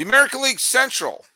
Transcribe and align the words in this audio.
The 0.00 0.06
American 0.06 0.40
League 0.40 0.60
Central. 0.60 1.26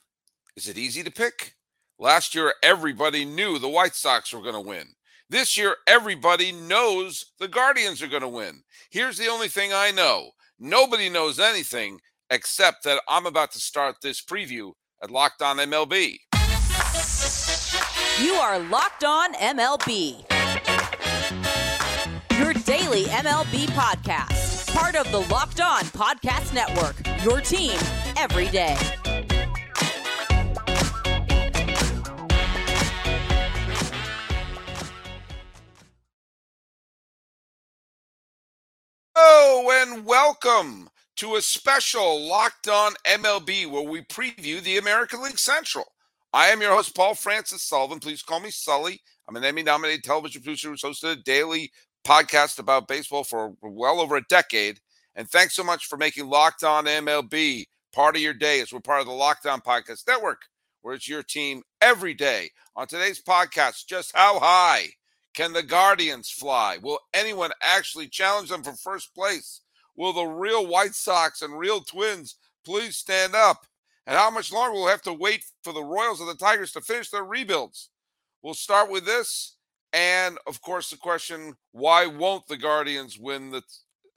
Is 0.56 0.70
it 0.70 0.78
easy 0.78 1.02
to 1.02 1.10
pick? 1.10 1.52
Last 1.98 2.34
year, 2.34 2.54
everybody 2.62 3.26
knew 3.26 3.58
the 3.58 3.68
White 3.68 3.94
Sox 3.94 4.32
were 4.32 4.40
going 4.40 4.54
to 4.54 4.60
win. 4.66 4.94
This 5.28 5.58
year, 5.58 5.76
everybody 5.86 6.50
knows 6.50 7.26
the 7.38 7.46
Guardians 7.46 8.00
are 8.00 8.06
going 8.06 8.22
to 8.22 8.28
win. 8.28 8.62
Here's 8.90 9.18
the 9.18 9.28
only 9.28 9.48
thing 9.48 9.72
I 9.74 9.90
know 9.90 10.30
nobody 10.58 11.10
knows 11.10 11.38
anything 11.38 11.98
except 12.30 12.84
that 12.84 13.02
I'm 13.06 13.26
about 13.26 13.52
to 13.52 13.60
start 13.60 13.96
this 14.00 14.22
preview 14.22 14.72
at 15.02 15.10
Locked 15.10 15.42
On 15.42 15.58
MLB. 15.58 16.16
You 18.18 18.32
are 18.32 18.58
Locked 18.60 19.04
On 19.04 19.34
MLB, 19.34 20.24
your 22.38 22.54
daily 22.54 23.04
MLB 23.10 23.66
podcast, 23.74 24.74
part 24.74 24.94
of 24.94 25.12
the 25.12 25.20
Locked 25.30 25.60
On 25.60 25.82
Podcast 25.82 26.54
Network, 26.54 26.96
your 27.22 27.42
team 27.42 27.78
every 28.16 28.48
day. 28.48 28.76
Hello 39.16 39.70
and 39.70 40.04
welcome 40.04 40.88
to 41.16 41.36
a 41.36 41.42
special 41.42 42.28
Locked 42.28 42.68
On 42.68 42.92
MLB 43.06 43.70
where 43.70 43.82
we 43.82 44.02
preview 44.02 44.60
the 44.62 44.78
American 44.78 45.22
League 45.22 45.38
Central. 45.38 45.84
I 46.32 46.48
am 46.48 46.60
your 46.60 46.74
host, 46.74 46.94
Paul 46.96 47.14
Francis 47.14 47.62
Sullivan. 47.62 48.00
Please 48.00 48.22
call 48.22 48.40
me 48.40 48.50
Sully. 48.50 49.00
I'm 49.28 49.36
an 49.36 49.44
Emmy 49.44 49.62
nominated 49.62 50.04
television 50.04 50.42
producer 50.42 50.68
who's 50.68 50.82
hosted 50.82 51.12
a 51.12 51.22
daily 51.22 51.70
podcast 52.06 52.58
about 52.58 52.88
baseball 52.88 53.24
for 53.24 53.54
well 53.62 54.00
over 54.00 54.16
a 54.16 54.24
decade. 54.28 54.80
And 55.14 55.28
thanks 55.30 55.54
so 55.54 55.62
much 55.62 55.86
for 55.86 55.96
making 55.96 56.26
Locked 56.26 56.64
On 56.64 56.86
MLB 56.86 57.66
part 57.94 58.16
of 58.16 58.22
your 58.22 58.34
day 58.34 58.60
as 58.60 58.72
we're 58.72 58.80
part 58.80 59.00
of 59.00 59.06
the 59.06 59.12
Locked 59.12 59.46
On 59.46 59.60
Podcast 59.60 60.08
Network, 60.08 60.42
where 60.82 60.94
it's 60.94 61.08
your 61.08 61.22
team 61.22 61.62
every 61.80 62.12
day. 62.12 62.50
On 62.74 62.88
today's 62.88 63.22
podcast, 63.22 63.86
just 63.86 64.10
how 64.16 64.40
high 64.40 64.88
can 65.32 65.52
the 65.52 65.62
Guardians 65.62 66.28
fly? 66.28 66.76
Will 66.82 66.98
anyone 67.14 67.52
actually 67.62 68.08
challenge 68.08 68.48
them 68.48 68.64
for 68.64 68.72
first 68.72 69.14
place? 69.14 69.60
Will 69.96 70.12
the 70.12 70.24
real 70.24 70.66
White 70.66 70.96
Sox 70.96 71.40
and 71.40 71.56
real 71.56 71.82
Twins 71.82 72.34
please 72.64 72.96
stand 72.96 73.36
up? 73.36 73.64
And 74.08 74.18
how 74.18 74.28
much 74.28 74.52
longer 74.52 74.74
will 74.74 74.86
we 74.86 74.90
have 74.90 75.02
to 75.02 75.12
wait 75.12 75.44
for 75.62 75.72
the 75.72 75.84
Royals 75.84 76.20
and 76.20 76.28
the 76.28 76.34
Tigers 76.34 76.72
to 76.72 76.80
finish 76.80 77.10
their 77.10 77.24
rebuilds? 77.24 77.90
We'll 78.42 78.54
start 78.54 78.90
with 78.90 79.06
this. 79.06 79.54
And 79.92 80.36
of 80.48 80.60
course, 80.60 80.90
the 80.90 80.96
question 80.96 81.54
why 81.70 82.06
won't 82.06 82.48
the 82.48 82.56
Guardians 82.56 83.20
win 83.20 83.50
the 83.50 83.62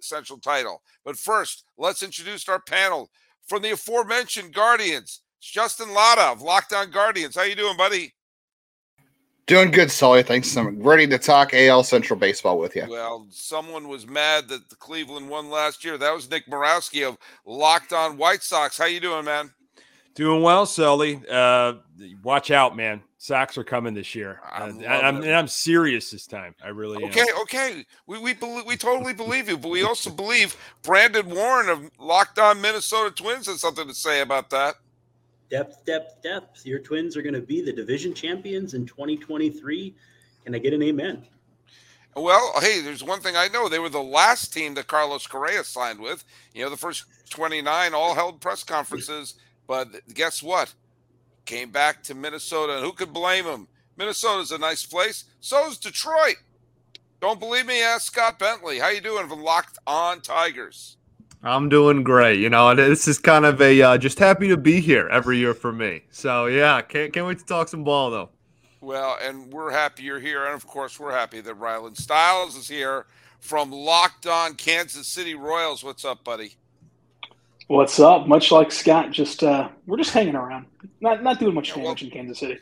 Central 0.02 0.40
title? 0.40 0.82
But 1.06 1.16
first, 1.16 1.64
let's 1.78 2.02
introduce 2.02 2.50
our 2.50 2.60
panel 2.60 3.12
from 3.48 3.62
the 3.62 3.72
aforementioned 3.72 4.54
Guardians. 4.54 5.22
It's 5.40 5.52
Justin 5.52 5.94
Lada 5.94 6.24
of 6.24 6.42
Locked 6.42 6.74
On 6.74 6.92
Guardians. 6.92 7.36
How 7.36 7.44
you 7.44 7.56
doing, 7.56 7.78
buddy? 7.78 8.14
Doing 9.46 9.72
good, 9.72 9.90
Sully. 9.90 10.24
Thanks. 10.24 10.58
I'm 10.58 10.84
ready 10.84 11.08
to 11.08 11.18
talk 11.18 11.54
AL 11.54 11.84
Central 11.86 12.20
baseball 12.20 12.60
with 12.60 12.76
you. 12.76 12.86
Well, 12.90 13.28
someone 13.30 13.88
was 13.88 14.06
mad 14.06 14.50
that 14.50 14.70
the 14.70 14.76
Cleveland 14.76 15.30
won 15.30 15.50
last 15.50 15.86
year. 15.86 15.98
That 15.98 16.14
was 16.14 16.30
Nick 16.30 16.48
Murawski 16.48 17.08
of 17.08 17.18
Locked 17.46 17.94
On 17.94 18.18
White 18.18 18.44
Sox. 18.44 18.78
How 18.78 18.86
you 18.86 19.00
doing, 19.00 19.24
man? 19.24 19.54
Doing 20.16 20.42
well, 20.42 20.66
Sully. 20.66 21.22
Uh, 21.32 21.76
watch 22.24 22.52
out, 22.52 22.76
man. 22.76 23.02
Sox 23.20 23.58
are 23.58 23.64
coming 23.64 23.94
this 23.96 24.14
year. 24.14 24.40
I'm, 24.52 24.80
uh, 24.80 24.86
I'm, 24.86 25.18
and 25.24 25.34
I'm 25.34 25.48
serious 25.48 26.12
this 26.12 26.28
time. 26.28 26.54
I 26.64 26.68
really 26.70 27.04
okay. 27.06 27.22
Am. 27.22 27.42
Okay, 27.42 27.86
we 28.06 28.20
we 28.20 28.34
believe, 28.34 28.66
we 28.66 28.78
totally 28.78 29.14
believe 29.14 29.50
you, 29.50 29.58
but 29.58 29.70
we 29.70 29.84
also 29.84 30.12
believe 30.12 30.56
Brandon 30.84 31.28
Warne 31.28 31.70
of 31.70 31.90
Locked 32.00 32.38
On 32.38 32.62
Minnesota 32.62 33.14
Twins 33.14 33.48
has 33.48 33.62
something 33.62 33.88
to 33.88 33.94
say 33.94 34.22
about 34.22 34.52
that. 34.52 34.76
Depth, 35.50 35.84
depth, 35.86 36.22
depth. 36.22 36.66
Your 36.66 36.80
Twins 36.80 37.18
are 37.18 37.22
going 37.22 37.34
to 37.34 37.42
be 37.42 37.62
the 37.62 37.74
division 37.74 38.14
champions 38.14 38.74
in 38.76 38.86
2023. 38.86 39.96
Can 40.46 40.54
I 40.54 40.60
get 40.60 40.74
an 40.74 40.84
amen? 40.84 41.26
Well, 42.16 42.54
hey, 42.60 42.82
there's 42.82 43.04
one 43.04 43.22
thing 43.22 43.36
I 43.36 43.48
know. 43.48 43.70
They 43.70 43.80
were 43.80 43.90
the 43.90 44.02
last 44.02 44.54
team 44.54 44.74
that 44.74 44.88
Carlos 44.88 45.26
Correa 45.26 45.64
signed 45.64 46.00
with. 46.00 46.24
You 46.54 46.64
know, 46.64 46.70
the 46.70 46.78
first 46.78 47.06
29 47.30 47.94
all 47.94 48.14
held 48.14 48.42
press 48.42 48.64
conferences. 48.64 49.36
But 49.68 49.88
guess 50.14 50.42
what? 50.44 50.74
Came 51.48 51.72
back 51.72 52.04
to 52.04 52.14
Minnesota, 52.14 52.76
and 52.76 52.84
who 52.84 52.92
could 52.92 53.14
blame 53.14 53.46
him? 53.46 53.70
Minnesota's 53.96 54.52
a 54.52 54.58
nice 54.58 54.86
place. 54.86 55.24
So's 55.40 55.78
Detroit. 55.78 56.36
Don't 57.22 57.40
believe 57.40 57.66
me? 57.66 57.82
Ask 57.82 58.12
Scott 58.12 58.38
Bentley. 58.38 58.80
How 58.80 58.90
you 58.90 59.00
doing 59.00 59.30
from 59.30 59.42
Locked 59.42 59.78
On 59.88 60.20
Tigers? 60.20 60.98
I'm 61.42 61.70
doing 61.70 62.04
great. 62.04 62.42
You 62.42 62.50
know, 62.50 62.76
this 62.76 63.08
is 63.08 63.18
kind 63.18 63.46
of 63.46 63.62
a 63.62 63.82
uh, 63.82 63.98
just 63.98 64.20
happy 64.20 64.50
to 64.50 64.58
be 64.58 64.82
here 64.82 65.08
every 65.08 65.38
year 65.38 65.54
for 65.54 65.72
me. 65.72 66.02
So 66.12 66.48
yeah, 66.48 66.82
can't 66.82 67.14
can't 67.14 67.26
wait 67.26 67.40
to 67.40 67.46
talk 67.46 67.70
some 67.70 67.86
ball 67.86 68.12
though. 68.12 68.30
Well, 68.82 69.18
and 69.24 69.52
we're 69.54 69.72
happy 69.72 70.04
you're 70.04 70.20
here, 70.20 70.44
and 70.44 70.54
of 70.54 70.68
course 70.68 71.00
we're 71.00 71.14
happy 71.14 71.40
that 71.40 71.58
Rylan 71.58 71.96
Styles 71.96 72.58
is 72.58 72.68
here 72.68 73.06
from 73.40 73.72
Locked 73.72 74.28
On 74.28 74.54
Kansas 74.56 75.08
City 75.08 75.34
Royals. 75.34 75.82
What's 75.82 76.04
up, 76.04 76.26
buddy? 76.26 76.58
What's 77.68 78.00
up? 78.00 78.28
Much 78.28 78.50
like 78.50 78.72
Scott, 78.72 79.12
just 79.12 79.44
uh, 79.44 79.68
we're 79.88 79.98
just 79.98 80.14
hanging 80.14 80.36
around, 80.36 80.68
not 81.02 81.22
not 81.22 81.38
doing 81.38 81.54
much 81.54 81.74
damage 81.74 81.84
well, 81.84 81.96
in 82.00 82.10
Kansas 82.10 82.40
City. 82.40 82.60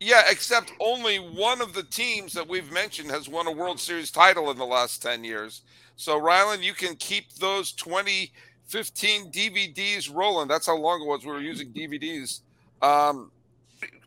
Yeah, 0.00 0.22
except 0.28 0.72
only 0.80 1.18
one 1.18 1.60
of 1.60 1.72
the 1.72 1.84
teams 1.84 2.32
that 2.32 2.48
we've 2.48 2.70
mentioned 2.72 3.10
has 3.12 3.28
won 3.28 3.46
a 3.46 3.52
World 3.52 3.78
Series 3.78 4.10
title 4.10 4.50
in 4.50 4.58
the 4.58 4.66
last 4.66 5.00
ten 5.02 5.22
years. 5.22 5.62
So, 5.94 6.20
Rylan, 6.20 6.64
you 6.64 6.72
can 6.72 6.96
keep 6.96 7.32
those 7.34 7.70
2015 7.72 9.30
DVDs 9.30 10.12
rolling. 10.12 10.48
That's 10.48 10.66
how 10.66 10.76
long 10.76 11.02
it 11.02 11.06
was 11.06 11.24
we 11.24 11.30
were 11.30 11.40
using 11.40 11.72
DVDs. 11.72 12.40
Um, 12.82 13.30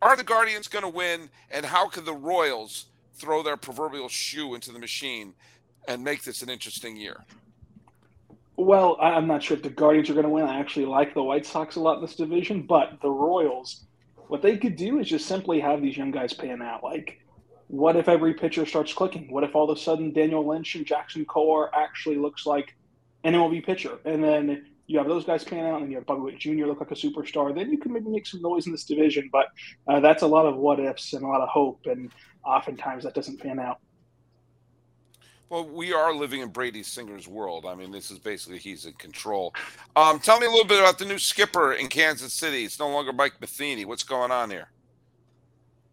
are 0.01 0.17
the 0.17 0.25
Guardians 0.25 0.67
going 0.67 0.83
to 0.83 0.89
win? 0.89 1.29
And 1.51 1.66
how 1.66 1.87
could 1.87 2.03
the 2.03 2.13
Royals 2.13 2.87
throw 3.16 3.41
their 3.43 3.55
proverbial 3.55 4.09
shoe 4.09 4.55
into 4.55 4.73
the 4.73 4.79
machine 4.79 5.33
and 5.87 6.03
make 6.03 6.23
this 6.23 6.41
an 6.41 6.49
interesting 6.49 6.97
year? 6.97 7.23
Well, 8.57 8.97
I'm 9.00 9.28
not 9.28 9.44
sure 9.44 9.56
if 9.56 9.63
the 9.63 9.69
Guardians 9.69 10.09
are 10.09 10.13
going 10.13 10.23
to 10.23 10.29
win. 10.29 10.45
I 10.45 10.59
actually 10.59 10.88
like 10.88 11.13
the 11.13 11.23
White 11.23 11.45
Sox 11.45 11.75
a 11.75 11.79
lot 11.79 11.97
in 11.97 12.01
this 12.01 12.16
division, 12.16 12.63
but 12.63 13.00
the 13.01 13.09
Royals, 13.09 13.85
what 14.28 14.41
they 14.41 14.57
could 14.57 14.75
do 14.75 15.00
is 15.00 15.07
just 15.07 15.28
simply 15.28 15.59
have 15.59 15.81
these 15.81 15.95
young 15.95 16.12
guys 16.12 16.34
pan 16.34 16.62
out. 16.62 16.84
Like 16.84 17.19
what 17.67 17.97
if 17.97 18.07
every 18.07 18.34
pitcher 18.34 18.66
starts 18.66 18.94
clicking? 18.94 19.29
What 19.29 19.44
if 19.44 19.56
all 19.56 19.69
of 19.69 19.78
a 19.78 19.79
sudden 19.79 20.13
Daniel 20.13 20.47
Lynch 20.47 20.75
and 20.75 20.85
Jackson 20.85 21.25
Kowar 21.25 21.69
actually 21.73 22.16
looks 22.16 22.46
like 22.46 22.75
an 23.23 23.34
MLB 23.34 23.66
pitcher? 23.66 24.00
And 24.06 24.23
then 24.23 24.66
you 24.88 24.97
have 24.97 25.07
those 25.07 25.25
guys 25.25 25.44
pan 25.44 25.66
out, 25.66 25.81
and 25.81 25.91
you 25.91 25.97
have 25.97 26.06
Bobby 26.06 26.22
Witt 26.22 26.40
Jr. 26.40 26.66
look 26.66 26.79
like 26.79 26.91
a 26.91 26.96
superstar. 26.96 27.53
Then 27.53 27.69
you 27.69 27.78
can 27.78 27.91
maybe 27.91 28.09
make 28.09 28.25
some 28.25 28.41
noise 28.41 28.67
in 28.67 28.72
this 28.72 28.85
division. 28.85 29.29
But 29.31 29.47
uh, 29.88 30.00
that's 30.00 30.23
a 30.23 30.28
lot 30.28 30.46
of 30.46 30.56
what 30.56 30.79
ifs 30.79 31.12
and 31.12 31.23
a 31.23 31.28
lot 31.28 31.41
of 31.41 31.50
hope, 31.50 31.81
and 31.85 32.09
oftentimes 32.46 33.03
that 33.03 33.13
doesn't 33.13 33.41
pan 33.41 33.59
out. 33.59 33.79
Well, 35.50 35.66
we 35.66 35.94
are 35.94 36.13
living 36.13 36.41
in 36.41 36.50
Brady 36.50 36.84
Singer's 36.84 37.28
world. 37.28 37.66
I 37.66 37.74
mean, 37.74 37.91
this 37.91 38.12
is 38.12 38.19
basically 38.19 38.58
he's 38.58 38.85
in 38.85 38.94
control. 38.94 39.56
Um, 39.96 40.19
tell 40.19 40.40
me 40.40 40.46
a 40.46 40.50
little 40.50 40.66
bit 40.66 40.80
about 40.80 41.00
the 41.00 41.06
new 41.06 41.18
skipper 41.18 41.74
in 41.74 41.88
Kansas 41.88 42.34
City. 42.34 42.66
It's 42.66 42.80
no 42.80 42.90
longer 42.90 43.13
Mike 43.13 43.40
Matheny. 43.40 43.85
What's 43.85 44.03
going 44.03 44.31
on 44.31 44.50
here? 44.50 44.68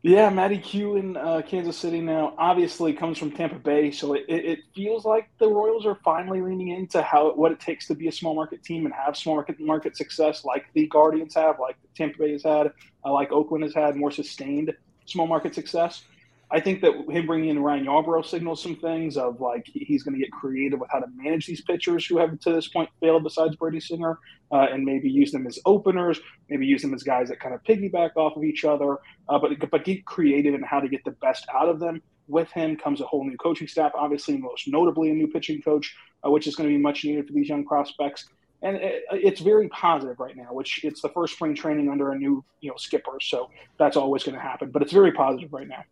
Yeah, 0.02 0.28
Matty 0.28 0.58
Q 0.58 0.96
in 0.96 1.16
uh, 1.16 1.40
Kansas 1.46 1.78
City 1.78 2.00
now 2.00 2.34
obviously 2.36 2.92
comes 2.92 3.16
from 3.16 3.30
Tampa 3.30 3.54
Bay, 3.54 3.90
so 3.90 4.12
it, 4.12 4.24
it, 4.28 4.58
feels 4.74 5.06
like 5.06 5.30
the 5.38 5.48
Royals 5.48 5.86
are 5.86 5.98
finally 6.04 6.42
leaning 6.42 6.68
into 6.68 7.00
how 7.00 7.32
what 7.32 7.52
it 7.52 7.58
takes 7.58 7.86
to 7.86 7.94
be 7.94 8.08
a 8.08 8.12
small 8.12 8.34
market 8.34 8.62
team 8.62 8.84
and 8.84 8.94
have 8.94 9.16
small 9.16 9.34
market 9.36 9.58
market 9.58 9.96
success, 9.96 10.44
like 10.44 10.66
the 10.74 10.86
Guardians 10.88 11.34
have, 11.34 11.58
like 11.58 11.76
Tampa 11.96 12.18
Bay 12.18 12.32
has 12.32 12.42
had, 12.42 12.70
uh, 13.02 13.12
like 13.14 13.32
Oakland 13.32 13.64
has 13.64 13.72
had, 13.72 13.96
more 13.96 14.10
sustained 14.10 14.74
small 15.06 15.26
market 15.26 15.54
success. 15.54 16.04
I 16.50 16.60
think 16.60 16.82
that 16.82 16.92
him 17.10 17.26
bringing 17.26 17.50
in 17.50 17.58
Ryan 17.58 17.86
Yarbrough 17.86 18.26
signals 18.26 18.62
some 18.62 18.76
things 18.76 19.16
of 19.16 19.40
like 19.40 19.66
he's 19.66 20.02
going 20.02 20.14
to 20.14 20.20
get 20.20 20.30
creative 20.30 20.78
with 20.78 20.90
how 20.90 21.00
to 21.00 21.06
manage 21.16 21.46
these 21.46 21.62
pitchers 21.62 22.06
who 22.06 22.18
have 22.18 22.38
to 22.38 22.52
this 22.52 22.68
point 22.68 22.90
failed 23.00 23.24
besides 23.24 23.56
Brady 23.56 23.80
Singer, 23.80 24.18
uh, 24.52 24.66
and 24.70 24.84
maybe 24.84 25.10
use 25.10 25.32
them 25.32 25.46
as 25.46 25.58
openers, 25.66 26.20
maybe 26.48 26.66
use 26.66 26.82
them 26.82 26.94
as 26.94 27.02
guys 27.02 27.28
that 27.28 27.40
kind 27.40 27.54
of 27.54 27.62
piggyback 27.64 28.10
off 28.16 28.36
of 28.36 28.44
each 28.44 28.64
other, 28.64 28.98
uh, 29.28 29.38
but 29.38 29.52
but 29.70 29.84
get 29.84 30.04
creative 30.04 30.54
in 30.54 30.62
how 30.62 30.80
to 30.80 30.88
get 30.88 31.04
the 31.04 31.12
best 31.12 31.46
out 31.52 31.68
of 31.68 31.80
them. 31.80 32.02
With 32.26 32.50
him 32.52 32.76
comes 32.76 33.00
a 33.00 33.06
whole 33.06 33.24
new 33.24 33.36
coaching 33.36 33.68
staff, 33.68 33.92
obviously 33.94 34.36
most 34.38 34.68
notably 34.68 35.10
a 35.10 35.14
new 35.14 35.26
pitching 35.26 35.60
coach, 35.60 35.94
uh, 36.24 36.30
which 36.30 36.46
is 36.46 36.56
going 36.56 36.68
to 36.68 36.74
be 36.74 36.80
much 36.80 37.04
needed 37.04 37.26
for 37.26 37.32
these 37.32 37.48
young 37.48 37.64
prospects 37.64 38.26
and 38.64 38.78
it's 39.12 39.40
very 39.42 39.68
positive 39.68 40.18
right 40.18 40.36
now. 40.36 40.48
Which 40.50 40.84
it's 40.84 41.02
the 41.02 41.10
first 41.10 41.34
spring 41.34 41.54
training 41.54 41.90
under 41.90 42.12
a 42.12 42.18
new 42.18 42.42
you 42.60 42.70
know 42.70 42.76
skipper, 42.78 43.18
so 43.20 43.50
that's 43.78 43.96
always 43.96 44.24
going 44.24 44.36
to 44.36 44.40
happen. 44.40 44.70
But 44.70 44.80
it's 44.80 44.92
very 44.92 45.12
positive 45.12 45.52
right 45.52 45.68
now. 45.68 45.84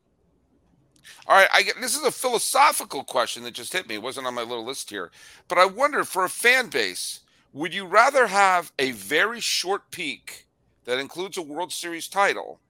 All 1.27 1.37
right, 1.37 1.49
I 1.53 1.63
get 1.63 1.81
this 1.81 1.97
is 1.97 2.05
a 2.05 2.11
philosophical 2.11 3.05
question 3.05 3.43
that 3.45 3.55
just 3.55 3.73
hit 3.73 3.89
me. 3.89 3.97
It 3.97 4.03
wasn't 4.03 4.27
on 4.27 4.35
my 4.35 4.43
little 4.43 4.65
list 4.65 4.91
here, 4.91 5.11
but 5.49 5.59
I 5.59 5.65
wonder 5.67 6.05
for 6.05 6.25
a 6.25 6.29
fan 6.29 6.69
base, 6.69 7.21
would 7.53 7.75
you 7.75 7.87
rather 7.87 8.29
have 8.29 8.73
a 8.79 8.93
very 8.93 9.41
short 9.41 9.91
peak 9.91 10.47
that 10.85 10.99
includes 10.99 11.37
a 11.37 11.43
World 11.43 11.73
Series 11.73 12.09
title, 12.09 12.61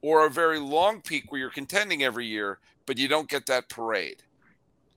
or 0.00 0.24
a 0.24 0.30
very 0.30 0.58
long 0.58 1.00
peak 1.00 1.30
where 1.30 1.40
you're 1.40 1.50
contending 1.50 2.02
every 2.02 2.26
year 2.26 2.58
but 2.86 2.96
you 2.96 3.06
don't 3.06 3.28
get 3.28 3.46
that 3.46 3.68
parade? 3.68 4.22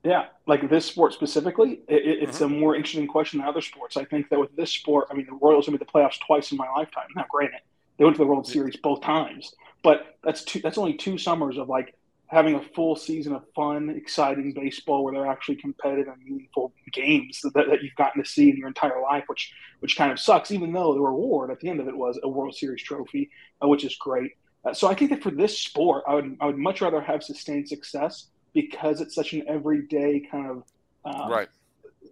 Yeah, 0.04 0.28
like 0.48 0.68
this 0.70 0.86
sport 0.86 1.14
specifically, 1.14 1.82
it, 1.88 2.24
it's 2.24 2.40
mm-hmm. 2.40 2.56
a 2.56 2.60
more 2.60 2.76
interesting 2.76 3.06
question 3.06 3.40
than 3.40 3.48
other 3.48 3.62
sports. 3.62 3.98
I 3.98 4.06
think 4.06 4.30
that 4.30 4.40
with 4.40 4.56
this 4.56 4.72
sport, 4.72 5.08
I 5.12 5.14
mean, 5.14 5.28
the 5.28 5.38
Royals 5.40 5.68
have 5.68 5.74
made 5.74 5.82
the 5.82 5.86
playoffs 5.86 6.20
twice 6.26 6.52
in 6.52 6.58
my 6.58 6.68
lifetime. 6.72 7.06
Now, 7.16 7.26
granted, 7.30 7.60
they 7.98 8.06
went 8.06 8.16
to 8.16 8.24
the 8.24 8.26
World 8.26 8.48
Series 8.48 8.78
both 8.78 9.02
times, 9.02 9.54
but 9.84 10.18
that's 10.24 10.44
two. 10.44 10.60
That's 10.60 10.80
only 10.80 10.94
two 10.94 11.20
summers 11.20 11.58
of 11.58 11.70
like 11.70 11.94
having 12.32 12.56
a 12.56 12.62
full 12.62 12.96
season 12.96 13.34
of 13.34 13.44
fun, 13.54 13.90
exciting 13.90 14.54
baseball 14.54 15.04
where 15.04 15.14
they're 15.14 15.28
actually 15.28 15.58
competitive 15.58 16.08
and 16.08 16.24
meaningful 16.24 16.74
games 16.94 17.42
that, 17.44 17.54
that 17.54 17.84
you've 17.84 17.96
gotten 17.98 18.24
to 18.24 18.30
see 18.30 18.50
in 18.50 18.56
your 18.56 18.70
entire 18.70 19.02
life, 19.02 19.26
which 19.28 19.54
which 19.82 19.98
kind 19.98 20.12
of 20.12 20.20
sucks. 20.20 20.50
Even 20.50 20.72
though 20.72 20.94
the 20.94 21.02
reward 21.02 21.52
at 21.52 21.60
the 21.60 21.70
end 21.70 21.82
of 21.82 21.88
it 21.90 21.96
was 21.96 22.18
a 22.24 22.30
World 22.30 22.56
Series 22.56 22.82
trophy, 22.82 23.30
uh, 23.62 23.68
which 23.68 23.84
is 23.84 23.96
great. 23.96 24.32
Uh, 24.64 24.74
so 24.74 24.88
I 24.88 24.96
think 24.96 25.12
that 25.12 25.22
for 25.22 25.32
this 25.32 25.60
sport, 25.60 26.06
I 26.08 26.16
would 26.16 26.38
I 26.40 26.46
would 26.46 26.58
much 26.58 26.80
rather 26.82 27.02
have 27.02 27.22
sustained 27.22 27.68
success 27.68 28.28
because 28.54 29.02
it's 29.02 29.14
such 29.14 29.34
an 29.34 29.44
everyday 29.48 30.26
kind 30.32 30.50
of 30.50 30.64
um, 31.04 31.30
right 31.30 31.50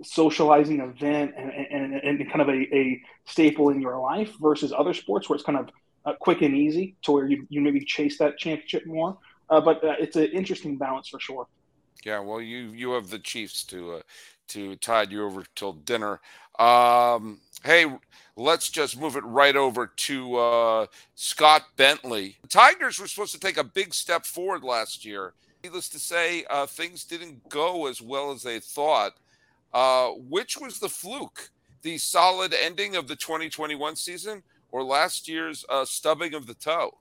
socializing 0.04 0.80
event 0.80 1.34
and, 1.36 1.52
and, 1.52 1.94
and 1.94 2.30
kind 2.30 2.42
of 2.42 2.48
a, 2.48 2.76
a, 2.76 3.02
staple 3.26 3.70
in 3.70 3.82
your 3.82 4.00
life 4.00 4.34
versus 4.40 4.72
other 4.72 4.94
sports 4.94 5.28
where 5.28 5.36
it's 5.36 5.44
kind 5.44 5.58
of 5.58 5.70
uh, 6.06 6.14
quick 6.20 6.42
and 6.42 6.56
easy 6.56 6.96
to 7.02 7.12
where 7.12 7.28
you, 7.28 7.46
you 7.50 7.60
maybe 7.60 7.84
chase 7.84 8.18
that 8.18 8.38
championship 8.38 8.86
more. 8.86 9.18
Uh, 9.50 9.62
but 9.62 9.84
uh, 9.84 9.96
it's 10.00 10.16
an 10.16 10.26
interesting 10.26 10.78
balance 10.78 11.08
for 11.10 11.20
sure. 11.20 11.48
Yeah, 12.06 12.20
well, 12.20 12.42
you 12.42 12.72
you 12.72 12.92
have 12.92 13.10
the 13.10 13.20
Chiefs 13.20 13.64
to 13.66 13.96
uh, 13.96 14.02
to 14.50 14.76
tide 14.78 15.12
you 15.12 15.26
over 15.26 15.44
till 15.56 15.74
dinner. 15.74 16.20
Um, 16.58 17.40
hey, 17.64 17.86
let's 18.36 18.70
just 18.70 19.00
move 19.00 19.16
it 19.16 19.24
right 19.24 19.56
over 19.56 19.88
to 19.88 20.36
uh, 20.36 20.86
Scott 21.16 21.64
Bentley. 21.78 22.38
The 22.42 22.48
Tigers 22.48 23.00
were 23.00 23.08
supposed 23.08 23.34
to 23.34 23.40
take 23.40 23.58
a 23.58 23.64
big 23.64 23.94
step 23.94 24.26
forward 24.26 24.64
last 24.64 25.06
year. 25.06 25.34
Needless 25.64 25.90
to 25.90 26.00
say, 26.00 26.46
uh, 26.50 26.66
things 26.66 27.04
didn't 27.04 27.50
go 27.50 27.88
as 27.88 28.02
well 28.02 28.32
as 28.32 28.44
they 28.44 28.60
thought. 28.60 29.14
Uh, 29.74 30.10
which 30.10 30.58
was 30.58 30.80
the 30.80 30.90
fluke? 30.90 31.52
The 31.82 31.98
solid 31.98 32.54
ending 32.54 32.96
of 32.96 33.08
the 33.08 33.16
2021 33.16 33.96
season 33.96 34.44
or 34.72 34.84
last 34.84 35.28
year's 35.28 35.66
uh, 35.70 35.86
stubbing 35.86 36.34
of 36.34 36.46
the 36.48 36.54
toe? 36.54 36.98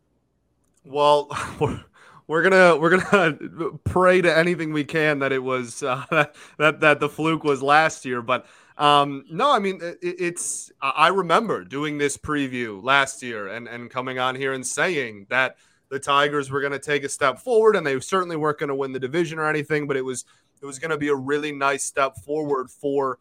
Well, 0.85 1.29
we're 2.29 2.43
gonna 2.43 2.77
we're 2.77 2.97
gonna 2.97 3.33
pray 3.85 4.21
to 4.21 4.39
anything 4.39 4.73
we 4.73 4.85
can 4.85 5.19
that 5.19 5.33
it 5.33 5.43
was 5.43 5.83
uh, 5.83 6.05
that 6.59 6.81
that 6.81 7.01
the 7.01 7.09
fluke 7.09 7.43
was 7.43 7.63
last 7.63 8.05
year, 8.05 8.23
but 8.23 8.47
um, 8.77 9.25
no, 9.29 9.51
I 9.51 9.59
mean 9.59 9.81
it, 9.83 9.99
it's 10.01 10.71
I 10.81 11.09
remember 11.09 11.65
doing 11.65 11.99
this 11.99 12.17
preview 12.17 12.81
last 12.85 13.23
year 13.23 13.49
and 13.49 13.67
and 13.67 13.91
coming 13.91 14.21
on 14.21 14.37
here 14.37 14.53
and 14.53 14.65
saying 14.65 15.27
that 15.31 15.57
the 15.89 15.99
Tigers 15.99 16.51
were 16.51 16.61
to 16.73 16.79
take 16.79 17.03
a 17.03 17.09
step 17.09 17.39
forward, 17.39 17.75
and 17.75 17.87
they 17.87 17.99
certainly 17.99 18.37
weren't 18.37 18.59
to 18.69 18.75
win 18.75 18.93
the 18.93 19.01
division 19.01 19.39
or 19.39 19.49
anything, 19.49 19.89
but 19.89 19.97
it 19.97 20.05
was 20.05 20.25
it 20.61 20.67
was 20.67 20.79
to 20.91 20.99
be 20.99 21.09
a 21.09 21.15
really 21.15 21.51
nice 21.51 21.85
step 21.85 22.17
forward 22.19 22.71
for 22.71 23.19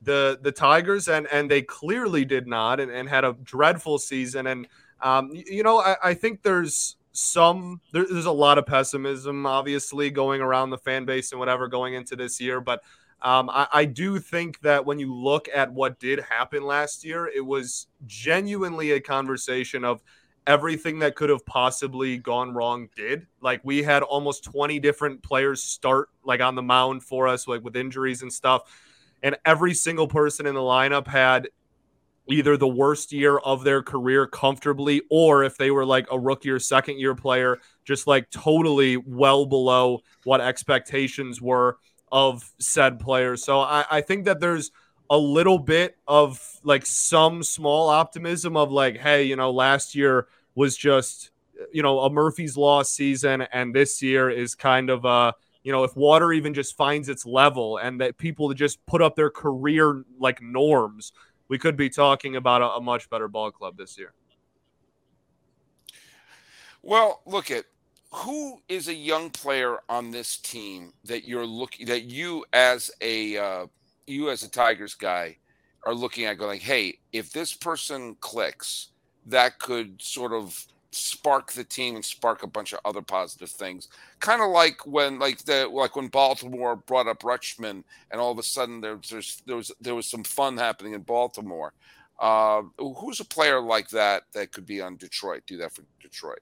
the 0.00 0.38
the 0.40 0.52
Tigers, 0.52 1.08
and 1.08 1.26
and 1.32 1.50
they 1.50 1.62
clearly 1.62 2.24
did 2.24 2.46
not, 2.46 2.78
and, 2.78 2.90
and 2.90 3.08
had 3.08 3.24
a 3.24 3.36
dreadful 3.42 3.98
season. 3.98 4.46
And 4.46 4.68
um, 5.02 5.32
you 5.32 5.64
know, 5.64 5.80
I, 5.80 5.96
I 6.02 6.14
think 6.14 6.42
there's 6.42 6.96
some 7.14 7.80
there, 7.92 8.04
there's 8.10 8.26
a 8.26 8.32
lot 8.32 8.58
of 8.58 8.66
pessimism, 8.66 9.46
obviously, 9.46 10.10
going 10.10 10.40
around 10.40 10.70
the 10.70 10.78
fan 10.78 11.04
base 11.04 11.32
and 11.32 11.38
whatever 11.38 11.68
going 11.68 11.94
into 11.94 12.16
this 12.16 12.40
year, 12.40 12.60
but. 12.60 12.82
Um, 13.22 13.48
I, 13.48 13.66
I, 13.72 13.84
do 13.86 14.18
think 14.18 14.60
that 14.60 14.84
when 14.84 14.98
you 14.98 15.14
look 15.14 15.48
at 15.48 15.72
what 15.72 15.98
did 15.98 16.20
happen 16.20 16.62
last 16.62 17.06
year, 17.06 17.26
it 17.26 17.40
was 17.40 17.86
genuinely 18.06 18.90
a 18.90 19.00
conversation 19.00 19.82
of 19.82 20.02
everything 20.46 20.98
that 20.98 21.14
could 21.14 21.30
have 21.30 21.44
possibly 21.46 22.18
gone 22.18 22.52
wrong 22.52 22.88
did. 22.94 23.26
Like 23.40 23.60
we 23.64 23.82
had 23.82 24.02
almost 24.02 24.44
20 24.44 24.78
different 24.78 25.22
players 25.22 25.62
start 25.62 26.10
like 26.22 26.40
on 26.40 26.54
the 26.54 26.62
mound 26.62 27.02
for 27.02 27.26
us, 27.26 27.48
like 27.48 27.64
with 27.64 27.76
injuries 27.76 28.22
and 28.22 28.32
stuff. 28.32 28.62
And 29.22 29.36
every 29.46 29.72
single 29.72 30.06
person 30.06 30.46
in 30.46 30.54
the 30.54 30.60
lineup 30.60 31.06
had 31.06 31.48
either 32.28 32.56
the 32.56 32.68
worst 32.68 33.12
year 33.12 33.38
of 33.38 33.64
their 33.64 33.82
career 33.82 34.26
comfortably, 34.26 35.02
or 35.10 35.44
if 35.44 35.56
they 35.56 35.70
were 35.70 35.84
like 35.84 36.06
a 36.10 36.18
rookie 36.18 36.50
or 36.50 36.58
second 36.58 36.98
year 36.98 37.14
player, 37.14 37.58
just 37.84 38.06
like 38.06 38.30
totally 38.30 38.96
well 38.96 39.44
below 39.46 40.00
what 40.24 40.40
expectations 40.40 41.42
were 41.42 41.76
of 42.10 42.50
said 42.58 42.98
players. 42.98 43.44
So 43.44 43.60
I, 43.60 43.84
I 43.90 44.00
think 44.00 44.24
that 44.24 44.40
there's 44.40 44.70
a 45.10 45.18
little 45.18 45.58
bit 45.58 45.96
of 46.06 46.40
like 46.62 46.86
some 46.86 47.42
small 47.42 47.90
optimism 47.90 48.56
of 48.56 48.72
like, 48.72 48.96
hey, 48.96 49.24
you 49.24 49.36
know, 49.36 49.50
last 49.50 49.94
year 49.94 50.28
was 50.54 50.76
just, 50.76 51.30
you 51.72 51.82
know, 51.82 52.00
a 52.00 52.10
Murphy's 52.10 52.56
Law 52.56 52.82
season, 52.82 53.42
and 53.52 53.74
this 53.74 54.02
year 54.02 54.30
is 54.30 54.54
kind 54.54 54.88
of 54.88 55.04
a, 55.04 55.34
you 55.62 55.72
know, 55.72 55.84
if 55.84 55.96
water 55.96 56.32
even 56.32 56.54
just 56.54 56.76
finds 56.76 57.08
its 57.08 57.26
level 57.26 57.78
and 57.78 58.00
that 58.00 58.16
people 58.16 58.52
just 58.54 58.84
put 58.86 59.02
up 59.02 59.14
their 59.14 59.30
career 59.30 60.04
like 60.18 60.40
norms, 60.40 61.12
we 61.48 61.58
could 61.58 61.76
be 61.76 61.90
talking 61.90 62.36
about 62.36 62.62
a, 62.62 62.70
a 62.72 62.80
much 62.80 63.08
better 63.10 63.28
ball 63.28 63.50
club 63.50 63.76
this 63.76 63.98
year. 63.98 64.12
Well, 66.82 67.22
look 67.26 67.50
at 67.50 67.64
who 68.12 68.60
is 68.68 68.88
a 68.88 68.94
young 68.94 69.30
player 69.30 69.78
on 69.88 70.10
this 70.10 70.36
team 70.36 70.92
that 71.04 71.26
you're 71.26 71.46
looking 71.46 71.86
that 71.86 72.04
you 72.04 72.44
as 72.52 72.90
a 73.00 73.36
uh, 73.36 73.66
you 74.06 74.30
as 74.30 74.42
a 74.42 74.50
Tigers 74.50 74.94
guy 74.94 75.36
are 75.84 75.94
looking 75.94 76.24
at 76.24 76.38
going, 76.38 76.60
hey, 76.60 76.98
if 77.12 77.32
this 77.32 77.52
person 77.52 78.16
clicks, 78.20 78.90
that 79.26 79.58
could 79.58 80.00
sort 80.00 80.32
of 80.32 80.66
spark 80.94 81.52
the 81.52 81.64
team 81.64 81.96
and 81.96 82.04
spark 82.04 82.42
a 82.42 82.46
bunch 82.46 82.72
of 82.72 82.80
other 82.84 83.02
positive 83.02 83.50
things. 83.50 83.88
Kind 84.20 84.42
of 84.42 84.50
like 84.50 84.86
when 84.86 85.18
like 85.18 85.44
the 85.44 85.68
like 85.68 85.96
when 85.96 86.08
Baltimore 86.08 86.76
brought 86.76 87.08
up 87.08 87.22
Rutschman 87.22 87.84
and 88.10 88.20
all 88.20 88.32
of 88.32 88.38
a 88.38 88.42
sudden 88.42 88.80
there's 88.80 89.10
there's 89.10 89.42
there 89.46 89.56
was 89.56 89.72
there 89.80 89.94
was 89.94 90.06
some 90.06 90.24
fun 90.24 90.56
happening 90.56 90.94
in 90.94 91.02
Baltimore. 91.02 91.72
Uh, 92.18 92.62
who's 92.78 93.20
a 93.20 93.24
player 93.24 93.60
like 93.60 93.88
that 93.90 94.22
that 94.34 94.52
could 94.52 94.66
be 94.66 94.80
on 94.80 94.96
Detroit? 94.96 95.42
Do 95.46 95.56
that 95.58 95.72
for 95.72 95.82
Detroit. 96.00 96.38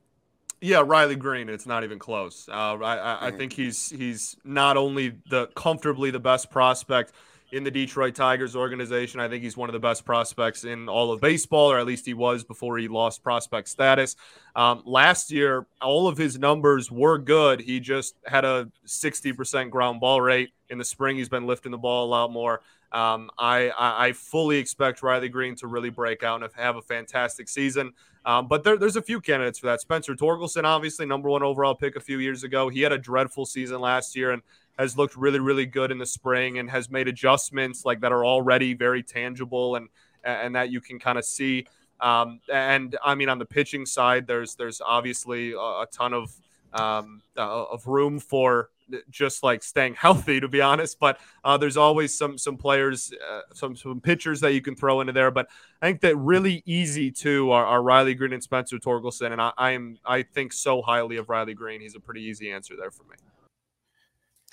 Yeah, 0.61 0.85
Riley 0.87 1.17
Greene. 1.17 1.49
It's 1.49 1.67
not 1.67 1.83
even 1.83 1.99
close. 1.99 2.49
Uh, 2.49 2.53
I, 2.53 2.77
I, 2.77 3.27
I 3.27 3.29
mm-hmm. 3.29 3.39
think 3.39 3.53
he's 3.53 3.91
he's 3.91 4.37
not 4.45 4.77
only 4.77 5.15
the 5.29 5.49
comfortably 5.57 6.11
the 6.11 6.21
best 6.21 6.51
prospect 6.51 7.13
in 7.53 7.65
the 7.65 7.71
Detroit 7.71 8.15
Tigers 8.15 8.57
organization. 8.57 9.21
I 9.21 9.29
think 9.29 9.43
he's 9.43 9.57
one 9.57 9.69
of 9.69 9.75
the 9.75 9.79
best 9.79 10.07
prospects 10.07 10.65
in 10.65 10.89
all 10.89 11.13
of 11.13 11.21
baseball, 11.21 11.71
or 11.71 11.79
at 11.79 11.87
least 11.87 12.07
he 12.07 12.15
was 12.15 12.43
before 12.43 12.79
he 12.79 12.89
lost 12.89 13.23
prospect 13.23 13.69
status. 13.69 14.17
Um, 14.57 14.83
last 14.87 15.31
year, 15.31 15.67
all 15.81 16.09
of 16.09 16.17
his 16.17 16.39
numbers 16.39 16.91
were 16.91 17.19
good. 17.19 17.61
He 17.61 17.79
just 17.79 18.15
had 18.27 18.47
a 18.47 18.71
60% 18.87 19.71
ground 19.71 20.01
ball 20.01 20.21
rate. 20.21 20.51
In 20.71 20.79
the 20.79 20.85
spring, 20.85 21.19
he's 21.19 21.29
been 21.29 21.47
lifting 21.47 21.71
the 21.71 21.79
ball 21.79 22.07
a 22.07 22.11
lot 22.11 22.33
more. 22.33 22.63
Um, 22.91 23.31
I, 23.39 23.71
I, 23.79 24.13
fully 24.13 24.59
expect 24.59 25.03
Riley 25.03 25.31
Greene 25.31 25.55
to 25.57 25.67
really 25.67 25.89
break 25.89 26.23
out 26.23 26.43
and 26.43 26.53
have 26.57 26.77
a 26.77 26.83
fantastic 26.83 27.49
season. 27.49 27.95
Um, 28.27 28.49
but 28.49 28.65
there, 28.65 28.77
there's 28.77 28.97
a 28.97 29.03
few 29.03 29.19
candidates 29.19 29.59
for 29.59 29.67
that. 29.69 29.81
Spencer 29.81 30.15
Torkelson, 30.15 30.65
obviously, 30.65 31.07
number 31.07 31.31
one 31.31 31.43
overall 31.43 31.75
pick 31.75 31.97
a 31.97 32.01
few 32.01 32.19
years 32.19 32.45
ago. 32.45 32.69
He 32.69 32.83
had 32.83 32.93
a 32.93 32.99
dreadful 32.99 33.47
season 33.47 33.81
last 33.81 34.15
year, 34.15 34.33
and 34.33 34.43
has 34.79 34.97
looked 34.97 35.17
really, 35.17 35.39
really 35.39 35.67
good 35.67 35.91
in 35.91 35.99
the 35.99 36.07
spring 36.07 36.59
and 36.59 36.71
has 36.71 36.91
made 36.91 37.09
adjustments 37.09 37.85
like 37.85 38.01
that 38.01 38.13
are 38.13 38.25
already 38.25 38.75
very 38.75 39.03
tangible 39.03 39.77
and 39.77 39.89
and 40.25 40.55
that 40.55 40.71
you 40.71 40.81
can 40.81 40.99
kind 40.99 41.19
of 41.19 41.25
see. 41.25 41.67
Um, 42.01 42.41
and 42.53 42.97
I 43.05 43.15
mean, 43.15 43.29
on 43.29 43.39
the 43.39 43.45
pitching 43.45 43.87
side, 43.87 44.27
there's 44.27 44.55
there's 44.55 44.81
obviously 44.81 45.53
a, 45.53 45.57
a 45.59 45.87
ton 45.93 46.13
of 46.13 46.35
um, 46.73 47.23
uh, 47.37 47.65
of 47.65 47.87
room 47.87 48.19
for 48.19 48.71
just 49.11 49.43
like 49.43 49.63
staying 49.63 49.95
healthy, 49.95 50.41
to 50.41 50.49
be 50.49 50.61
honest. 50.61 50.99
But 50.99 51.19
uh, 51.45 51.57
there's 51.57 51.77
always 51.77 52.17
some 52.17 52.39
some 52.39 52.57
players, 52.57 53.13
uh, 53.31 53.41
some 53.55 53.77
some 53.77 54.01
pitchers 54.01 54.41
that 54.41 54.53
you 54.53 54.61
can 54.61 54.75
throw 54.75 55.01
into 55.01 55.13
there. 55.13 55.31
But 55.31 55.49
I 55.81 55.87
think 55.87 56.01
that 56.03 56.17
really 56.17 56.63
easy 56.67 57.11
too 57.11 57.51
are, 57.51 57.65
are 57.65 57.83
Riley 57.83 58.15
Greene 58.15 58.33
and 58.33 58.43
Spencer 58.43 58.79
Torkelson, 58.79 59.33
and 59.33 59.41
I, 59.41 59.53
I 59.57 59.71
am 59.73 59.99
I 60.05 60.23
think 60.23 60.53
so 60.53 60.83
highly 60.83 61.17
of 61.17 61.29
Riley 61.29 61.55
Greene. 61.55 61.81
He's 61.81 61.95
a 61.95 62.01
pretty 62.01 62.23
easy 62.23 62.51
answer 62.51 62.75
there 62.77 62.91
for 62.91 63.05
me. 63.05 63.17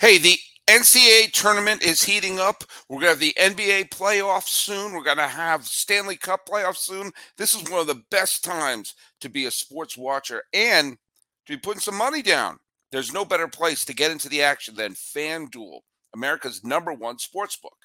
Hey, 0.00 0.16
the 0.16 0.38
NCAA 0.66 1.30
tournament 1.30 1.82
is 1.82 2.02
heating 2.02 2.40
up. 2.40 2.64
We're 2.88 3.02
going 3.02 3.18
to 3.18 3.26
have 3.42 3.56
the 3.58 3.62
NBA 3.62 3.90
playoffs 3.90 4.48
soon. 4.48 4.94
We're 4.94 5.04
going 5.04 5.18
to 5.18 5.26
have 5.26 5.66
Stanley 5.66 6.16
Cup 6.16 6.46
playoffs 6.48 6.78
soon. 6.78 7.12
This 7.36 7.52
is 7.52 7.70
one 7.70 7.82
of 7.82 7.86
the 7.86 8.02
best 8.10 8.42
times 8.42 8.94
to 9.20 9.28
be 9.28 9.44
a 9.44 9.50
sports 9.50 9.98
watcher 9.98 10.44
and 10.54 10.96
to 11.44 11.52
be 11.52 11.58
putting 11.58 11.82
some 11.82 11.98
money 11.98 12.22
down. 12.22 12.56
There's 12.90 13.12
no 13.12 13.26
better 13.26 13.46
place 13.46 13.84
to 13.84 13.94
get 13.94 14.10
into 14.10 14.30
the 14.30 14.40
action 14.40 14.74
than 14.74 14.94
FanDuel, 14.94 15.80
America's 16.14 16.64
number 16.64 16.94
one 16.94 17.18
sports 17.18 17.58
book. 17.58 17.76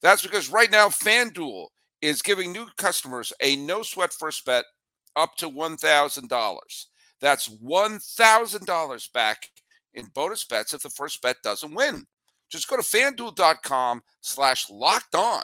That's 0.00 0.22
because 0.22 0.52
right 0.52 0.70
now, 0.70 0.90
FanDuel 0.90 1.66
is 2.00 2.22
giving 2.22 2.52
new 2.52 2.66
customers 2.76 3.32
a 3.42 3.56
no 3.56 3.82
sweat 3.82 4.12
first 4.12 4.44
bet 4.46 4.64
up 5.16 5.34
to 5.38 5.50
$1,000. 5.50 6.58
That's 7.20 7.48
$1,000 7.48 9.12
back 9.12 9.48
in 9.94 10.06
bonus 10.14 10.44
bets 10.44 10.74
if 10.74 10.82
the 10.82 10.90
first 10.90 11.20
bet 11.22 11.36
doesn't 11.42 11.74
win. 11.74 12.06
Just 12.50 12.68
go 12.68 12.76
to 12.76 12.82
fanduel.com 12.82 14.02
slash 14.20 14.70
locked 14.70 15.14
on 15.14 15.42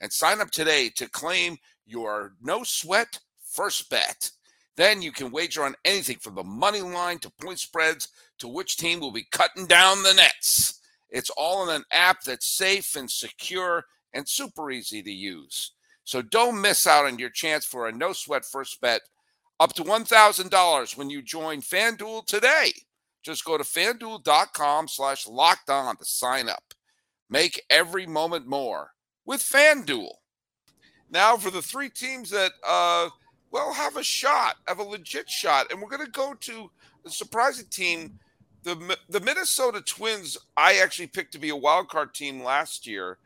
and 0.00 0.12
sign 0.12 0.40
up 0.40 0.50
today 0.50 0.90
to 0.96 1.08
claim 1.10 1.56
your 1.86 2.32
no 2.40 2.62
sweat 2.62 3.18
first 3.44 3.90
bet. 3.90 4.30
Then 4.76 5.00
you 5.00 5.12
can 5.12 5.30
wager 5.30 5.64
on 5.64 5.74
anything 5.84 6.18
from 6.18 6.34
the 6.34 6.44
money 6.44 6.82
line 6.82 7.18
to 7.20 7.30
point 7.40 7.58
spreads 7.58 8.08
to 8.38 8.48
which 8.48 8.76
team 8.76 9.00
will 9.00 9.12
be 9.12 9.26
cutting 9.32 9.66
down 9.66 10.02
the 10.02 10.14
nets. 10.14 10.80
It's 11.08 11.30
all 11.30 11.68
in 11.68 11.74
an 11.74 11.84
app 11.92 12.22
that's 12.24 12.46
safe 12.46 12.96
and 12.96 13.10
secure 13.10 13.84
and 14.12 14.28
super 14.28 14.70
easy 14.70 15.02
to 15.02 15.12
use. 15.12 15.72
So 16.04 16.22
don't 16.22 16.60
miss 16.60 16.86
out 16.86 17.06
on 17.06 17.18
your 17.18 17.30
chance 17.30 17.64
for 17.64 17.88
a 17.88 17.92
no 17.92 18.12
sweat 18.12 18.44
first 18.44 18.80
bet 18.80 19.00
up 19.58 19.72
to 19.74 19.82
$1,000 19.82 20.96
when 20.96 21.10
you 21.10 21.22
join 21.22 21.62
FanDuel 21.62 22.26
today. 22.26 22.72
Just 23.26 23.44
go 23.44 23.58
to 23.58 23.64
fanduel.com 23.64 24.86
slash 24.86 25.26
locked 25.26 25.68
on 25.68 25.96
to 25.96 26.04
sign 26.04 26.48
up. 26.48 26.62
Make 27.28 27.60
every 27.68 28.06
moment 28.06 28.46
more 28.46 28.92
with 29.24 29.40
FanDuel. 29.40 30.12
Now 31.10 31.36
for 31.36 31.50
the 31.50 31.60
three 31.60 31.88
teams 31.88 32.30
that, 32.30 32.52
uh, 32.64 33.08
well, 33.50 33.72
have 33.72 33.96
a 33.96 34.04
shot, 34.04 34.58
have 34.68 34.78
a 34.78 34.84
legit 34.84 35.28
shot. 35.28 35.72
And 35.72 35.82
we're 35.82 35.88
going 35.88 36.06
to 36.06 36.12
go 36.12 36.34
to 36.34 36.70
the 37.02 37.10
surprising 37.10 37.66
team. 37.68 38.20
The, 38.62 38.96
the 39.08 39.18
Minnesota 39.18 39.80
Twins, 39.80 40.38
I 40.56 40.76
actually 40.76 41.08
picked 41.08 41.32
to 41.32 41.40
be 41.40 41.48
a 41.48 41.56
wild 41.56 41.88
card 41.88 42.14
team 42.14 42.44
last 42.44 42.86
year. 42.86 43.18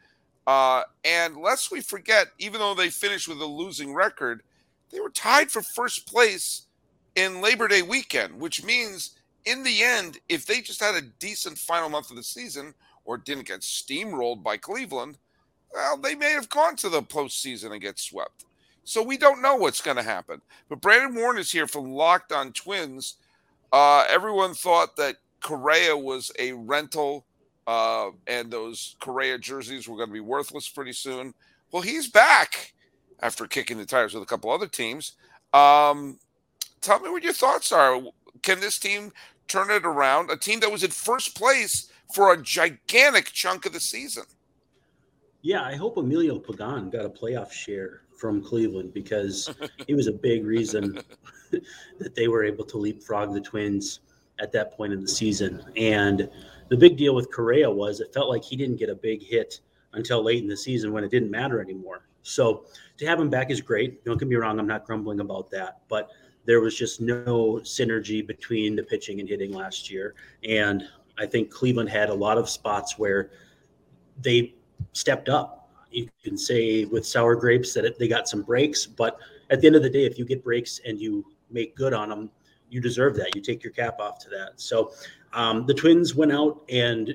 Uh, 0.47 0.85
and 1.05 1.37
lest 1.37 1.71
we 1.71 1.83
forget, 1.83 2.29
even 2.39 2.59
though 2.59 2.75
they 2.75 2.89
finished 2.89 3.29
with 3.29 3.43
a 3.43 3.45
losing 3.45 3.93
record, 3.93 4.45
they 4.89 5.01
were 5.01 5.11
tied 5.11 5.51
for 5.51 5.61
first 5.61 6.07
place 6.07 6.63
in 7.17 7.43
Labor 7.43 7.69
Day 7.69 7.83
weekend, 7.83 8.41
which 8.41 8.65
means 8.65 9.17
in 9.45 9.63
the 9.63 9.83
end, 9.83 10.19
if 10.29 10.47
they 10.47 10.61
just 10.61 10.81
had 10.81 10.95
a 10.95 11.07
decent 11.19 11.59
final 11.59 11.89
month 11.89 12.11
of 12.11 12.17
the 12.17 12.23
season 12.23 12.75
or 13.05 13.19
didn't 13.19 13.49
get 13.49 13.61
steamrolled 13.61 14.43
by 14.43 14.57
Cleveland, 14.57 15.19
well, 15.73 15.97
they 15.97 16.15
may 16.15 16.31
have 16.33 16.49
gone 16.49 16.77
to 16.77 16.89
the 16.89 17.03
postseason 17.03 17.73
and 17.73 17.81
get 17.81 17.99
swept. 17.99 18.45
So 18.85 19.03
we 19.03 19.17
don't 19.17 19.43
know 19.43 19.57
what's 19.57 19.81
going 19.81 19.97
to 19.97 20.03
happen. 20.03 20.41
But 20.69 20.81
Brandon 20.81 21.15
Warne 21.15 21.39
is 21.39 21.53
here 21.53 21.67
from 21.67 21.93
Locked 21.93 22.33
On 22.33 22.53
Twins. 22.53 23.17
Uh, 23.73 24.05
everyone 24.09 24.55
thought 24.55 24.97
that 24.97 25.17
Correa 25.41 25.97
was 25.97 26.33
a 26.39 26.53
rental 26.53 27.25
uh, 27.67 28.11
and 28.27 28.51
those 28.51 28.97
Correa 29.01 29.39
jerseys 29.39 29.89
were 29.89 29.97
going 29.97 30.09
to 30.09 30.13
be 30.13 30.21
worthless 30.21 30.69
pretty 30.69 30.93
soon. 30.93 31.35
Well, 31.71 31.83
he's 31.83 32.09
back 32.09 32.73
after 33.21 33.47
kicking 33.47 33.79
the 33.79 33.87
tires 33.87 34.13
with 34.13 34.23
a 34.23 34.27
couple 34.27 34.51
other 34.51 34.67
teams. 34.67 35.13
Um, 35.53 36.19
tell 36.81 36.99
me 37.01 37.11
what 37.11 37.23
your 37.23 37.33
thoughts 37.33 37.71
are. 37.71 38.01
Can 38.43 38.61
this 38.61 38.79
team 38.79 39.13
turn 39.49 39.71
it 39.71 39.85
around? 39.85 40.31
A 40.31 40.37
team 40.37 40.61
that 40.61 40.73
was 40.73 40.85
in 40.85 40.91
first 40.91 41.37
place 41.37 41.91
for 42.15 42.33
a 42.33 42.43
gigantic 42.43 43.27
chunk 43.27 43.67
of 43.67 43.73
the 43.73 43.81
season. 43.81 44.25
Yeah, 45.43 45.63
I 45.63 45.75
hope 45.75 45.97
Emilio 45.97 46.39
Pagan 46.39 46.91
got 46.91 47.05
a 47.05 47.11
playoff 47.11 47.51
share 47.51 48.03
from 48.19 48.43
Cleveland 48.43 48.93
because 48.93 49.55
he 49.87 49.95
was 49.95 50.07
a 50.07 50.13
big 50.13 50.45
reason 50.45 51.01
that 51.99 52.15
they 52.15 52.29
were 52.29 52.45
able 52.45 52.65
to 52.65 52.77
leapfrog 52.77 53.33
the 53.33 53.41
Twins 53.41 54.01
at 54.39 54.53
that 54.53 54.73
point 54.73 54.93
in 54.93 55.01
the 55.01 55.09
season. 55.09 55.63
And 55.77 56.29
the 56.69 56.77
big 56.77 56.97
deal 56.97 57.15
with 57.15 57.33
Correa 57.33 57.71
was 57.71 58.01
it 58.01 58.13
felt 58.13 58.29
like 58.29 58.45
he 58.45 58.57
didn't 58.57 58.77
get 58.77 58.89
a 58.89 58.95
big 58.95 59.23
hit 59.23 59.61
until 59.93 60.23
late 60.23 60.43
in 60.43 60.49
the 60.49 60.57
season 60.57 60.93
when 60.93 61.05
it 61.05 61.11
didn't 61.11 61.31
matter 61.31 61.61
anymore. 61.61 62.07
So 62.23 62.67
to 62.99 63.07
have 63.07 63.19
him 63.19 63.31
back 63.31 63.51
is 63.51 63.61
great. 63.61 64.05
Don't 64.05 64.19
get 64.19 64.29
me 64.29 64.37
wrong, 64.37 64.59
I'm 64.59 64.67
not 64.67 64.85
grumbling 64.85 65.21
about 65.21 65.51
that. 65.51 65.81
But 65.89 66.11
there 66.45 66.61
was 66.61 66.77
just 66.77 67.01
no 67.01 67.61
synergy 67.63 68.27
between 68.27 68.77
the 68.77 68.83
pitching 68.83 69.21
and 69.21 69.29
hitting 69.29 69.53
last 69.53 69.91
year. 69.91 70.15
And 70.45 70.85
I 71.19 71.27
think 71.27 71.51
Cleveland 71.51 71.89
had 71.91 72.09
a 72.09 72.15
lot 72.15 72.39
of 72.39 72.49
spots 72.49 72.99
where 72.99 73.31
they 74.21 74.55
stepped 74.93 75.29
up. 75.29 75.71
You 75.91 76.09
can 76.23 76.39
say 76.39 76.85
with 76.85 77.07
sour 77.07 77.35
grapes 77.35 77.75
that 77.75 77.99
they 77.99 78.09
got 78.09 78.29
some 78.29 78.43
breaks, 78.43 78.87
but 78.87 79.19
at 79.51 79.61
the 79.61 79.67
end 79.67 79.77
of 79.77 79.83
the 79.83 79.91
day, 79.91 80.05
if 80.05 80.19
you 80.19 80.25
get 80.25 80.43
breaks 80.43 80.81
and 80.87 80.99
you 81.01 81.25
make 81.51 81.77
good 81.77 81.93
on 81.93 82.09
them, 82.09 82.31
you 82.71 82.81
deserve 82.81 83.17
that. 83.17 83.35
You 83.35 83.43
take 83.43 83.63
your 83.65 83.73
cap 83.73 83.99
off 83.99 84.19
to 84.21 84.31
that. 84.31 84.61
So 84.61 84.93
um, 85.33 85.67
the 85.67 85.75
Twins 85.75 86.15
went 86.15 86.33
out 86.33 86.63
and 86.69 87.15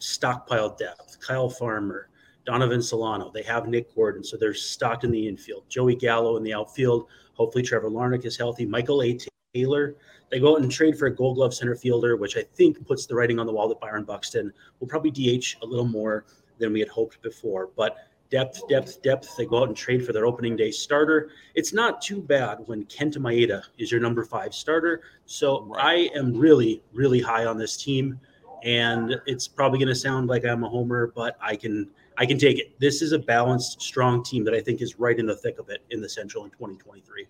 stockpiled 0.00 0.78
depth. 0.78 1.18
Kyle 1.20 1.50
Farmer, 1.50 2.08
Donovan 2.44 2.82
Solano. 2.82 3.30
They 3.30 3.42
have 3.42 3.68
Nick 3.68 3.94
Gordon, 3.94 4.24
so 4.24 4.36
they're 4.36 4.54
stocked 4.54 5.04
in 5.04 5.10
the 5.10 5.28
infield. 5.28 5.64
Joey 5.68 5.94
Gallo 5.94 6.36
in 6.36 6.42
the 6.42 6.54
outfield. 6.54 7.06
Hopefully, 7.34 7.62
Trevor 7.62 7.90
Larnach 7.90 8.24
is 8.24 8.36
healthy. 8.36 8.66
Michael 8.66 9.02
A. 9.02 9.18
Taylor. 9.54 9.96
They 10.30 10.40
go 10.40 10.54
out 10.54 10.62
and 10.62 10.72
trade 10.72 10.98
for 10.98 11.06
a 11.06 11.14
Gold 11.14 11.36
Glove 11.36 11.52
center 11.52 11.74
fielder, 11.74 12.16
which 12.16 12.36
I 12.36 12.42
think 12.42 12.86
puts 12.86 13.06
the 13.06 13.14
writing 13.14 13.38
on 13.38 13.46
the 13.46 13.52
wall 13.52 13.68
that 13.68 13.80
Byron 13.80 14.04
Buxton 14.04 14.52
will 14.80 14.88
probably 14.88 15.10
DH 15.10 15.56
a 15.62 15.66
little 15.66 15.86
more 15.86 16.24
than 16.58 16.72
we 16.72 16.80
had 16.80 16.88
hoped 16.88 17.20
before. 17.22 17.68
But 17.76 17.96
depth, 18.30 18.66
depth, 18.66 19.02
depth. 19.02 19.36
They 19.36 19.44
go 19.44 19.58
out 19.58 19.68
and 19.68 19.76
trade 19.76 20.06
for 20.06 20.14
their 20.14 20.24
opening 20.24 20.56
day 20.56 20.70
starter. 20.70 21.30
It's 21.54 21.74
not 21.74 22.00
too 22.00 22.22
bad 22.22 22.60
when 22.64 22.86
Kenta 22.86 23.18
Maeda 23.18 23.62
is 23.76 23.92
your 23.92 24.00
number 24.00 24.24
five 24.24 24.54
starter. 24.54 25.02
So 25.26 25.66
right. 25.66 26.10
I 26.14 26.18
am 26.18 26.34
really, 26.34 26.82
really 26.94 27.20
high 27.20 27.44
on 27.44 27.58
this 27.58 27.76
team. 27.76 28.18
And 28.64 29.20
it's 29.26 29.46
probably 29.46 29.78
going 29.78 29.88
to 29.88 29.94
sound 29.94 30.28
like 30.28 30.46
I'm 30.46 30.64
a 30.64 30.68
homer, 30.68 31.12
but 31.14 31.36
I 31.42 31.56
can 31.56 31.90
I 32.18 32.26
can 32.26 32.38
take 32.38 32.58
it. 32.58 32.78
This 32.78 33.02
is 33.02 33.12
a 33.12 33.18
balanced, 33.18 33.80
strong 33.80 34.22
team 34.22 34.44
that 34.44 34.54
I 34.54 34.60
think 34.60 34.82
is 34.82 34.98
right 34.98 35.18
in 35.18 35.26
the 35.26 35.36
thick 35.36 35.58
of 35.58 35.68
it 35.70 35.82
in 35.90 36.00
the 36.00 36.08
Central 36.08 36.44
in 36.44 36.50
2023. 36.50 37.26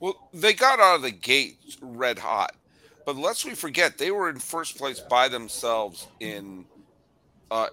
Well, 0.00 0.28
they 0.32 0.52
got 0.52 0.78
out 0.80 0.96
of 0.96 1.02
the 1.02 1.10
gate 1.10 1.58
red 1.80 2.18
hot, 2.18 2.54
but 3.04 3.16
let's 3.16 3.44
we 3.44 3.54
forget, 3.54 3.98
they 3.98 4.10
were 4.10 4.28
in 4.28 4.38
first 4.38 4.78
place 4.78 5.00
by 5.00 5.28
themselves 5.28 6.06
in 6.20 6.64
uh, 7.50 7.68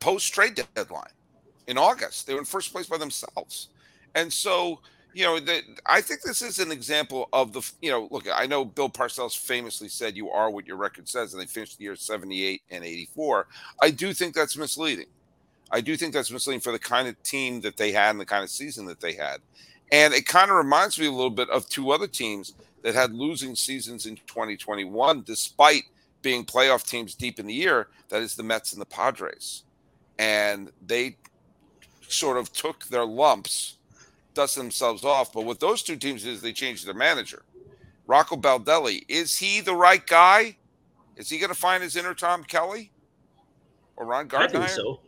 post 0.00 0.32
trade 0.34 0.60
deadline 0.74 1.04
in 1.66 1.78
August. 1.78 2.26
They 2.26 2.34
were 2.34 2.40
in 2.40 2.44
first 2.44 2.72
place 2.72 2.86
by 2.86 2.98
themselves, 2.98 3.68
and 4.14 4.30
so 4.30 4.80
you 5.14 5.24
know, 5.24 5.38
I 5.86 6.00
think 6.00 6.22
this 6.22 6.42
is 6.42 6.58
an 6.58 6.72
example 6.72 7.28
of 7.32 7.52
the, 7.52 7.70
you 7.82 7.90
know, 7.90 8.08
look, 8.10 8.26
I 8.32 8.46
know 8.46 8.64
Bill 8.64 8.88
Parcells 8.88 9.36
famously 9.36 9.88
said 9.88 10.16
you 10.16 10.30
are 10.30 10.50
what 10.50 10.66
your 10.66 10.76
record 10.76 11.08
says, 11.08 11.34
and 11.34 11.42
they 11.42 11.46
finished 11.46 11.78
the 11.78 11.84
year 11.84 11.96
78 11.96 12.62
and 12.70 12.84
84. 12.84 13.46
I 13.82 13.90
do 13.90 14.14
think 14.14 14.34
that's 14.34 14.56
misleading. 14.56 15.06
I 15.72 15.80
do 15.80 15.96
think 15.96 16.12
that's 16.12 16.30
misleading 16.30 16.60
for 16.60 16.70
the 16.70 16.78
kind 16.78 17.08
of 17.08 17.20
team 17.22 17.62
that 17.62 17.78
they 17.78 17.92
had 17.92 18.10
and 18.10 18.20
the 18.20 18.26
kind 18.26 18.44
of 18.44 18.50
season 18.50 18.84
that 18.86 19.00
they 19.00 19.14
had. 19.14 19.38
And 19.90 20.12
it 20.12 20.26
kind 20.26 20.50
of 20.50 20.56
reminds 20.56 20.98
me 20.98 21.06
a 21.06 21.10
little 21.10 21.30
bit 21.30 21.48
of 21.50 21.68
two 21.68 21.90
other 21.90 22.06
teams 22.06 22.54
that 22.82 22.94
had 22.94 23.14
losing 23.14 23.56
seasons 23.56 24.06
in 24.06 24.16
2021, 24.16 25.22
despite 25.22 25.84
being 26.20 26.44
playoff 26.44 26.86
teams 26.86 27.14
deep 27.14 27.38
in 27.40 27.46
the 27.46 27.54
year. 27.54 27.88
That 28.10 28.22
is 28.22 28.34
the 28.34 28.42
Mets 28.42 28.72
and 28.72 28.80
the 28.80 28.86
Padres. 28.86 29.64
And 30.18 30.70
they 30.86 31.16
sort 32.06 32.36
of 32.36 32.52
took 32.52 32.84
their 32.86 33.04
lumps, 33.04 33.76
dusted 34.34 34.62
themselves 34.62 35.04
off. 35.04 35.32
But 35.32 35.46
what 35.46 35.58
those 35.58 35.82
two 35.82 35.96
teams 35.96 36.22
did 36.22 36.34
is 36.34 36.42
they 36.42 36.52
changed 36.52 36.86
their 36.86 36.94
manager. 36.94 37.42
Rocco 38.06 38.36
Baldelli, 38.36 39.04
is 39.08 39.38
he 39.38 39.60
the 39.60 39.74
right 39.74 40.06
guy? 40.06 40.56
Is 41.16 41.30
he 41.30 41.38
going 41.38 41.52
to 41.52 41.58
find 41.58 41.82
his 41.82 41.96
inner 41.96 42.14
Tom 42.14 42.44
Kelly 42.44 42.90
or 43.96 44.04
Ron 44.04 44.28
Gardenhire? 44.28 44.56
I 44.56 44.66
think 44.66 44.68
so. 44.68 45.00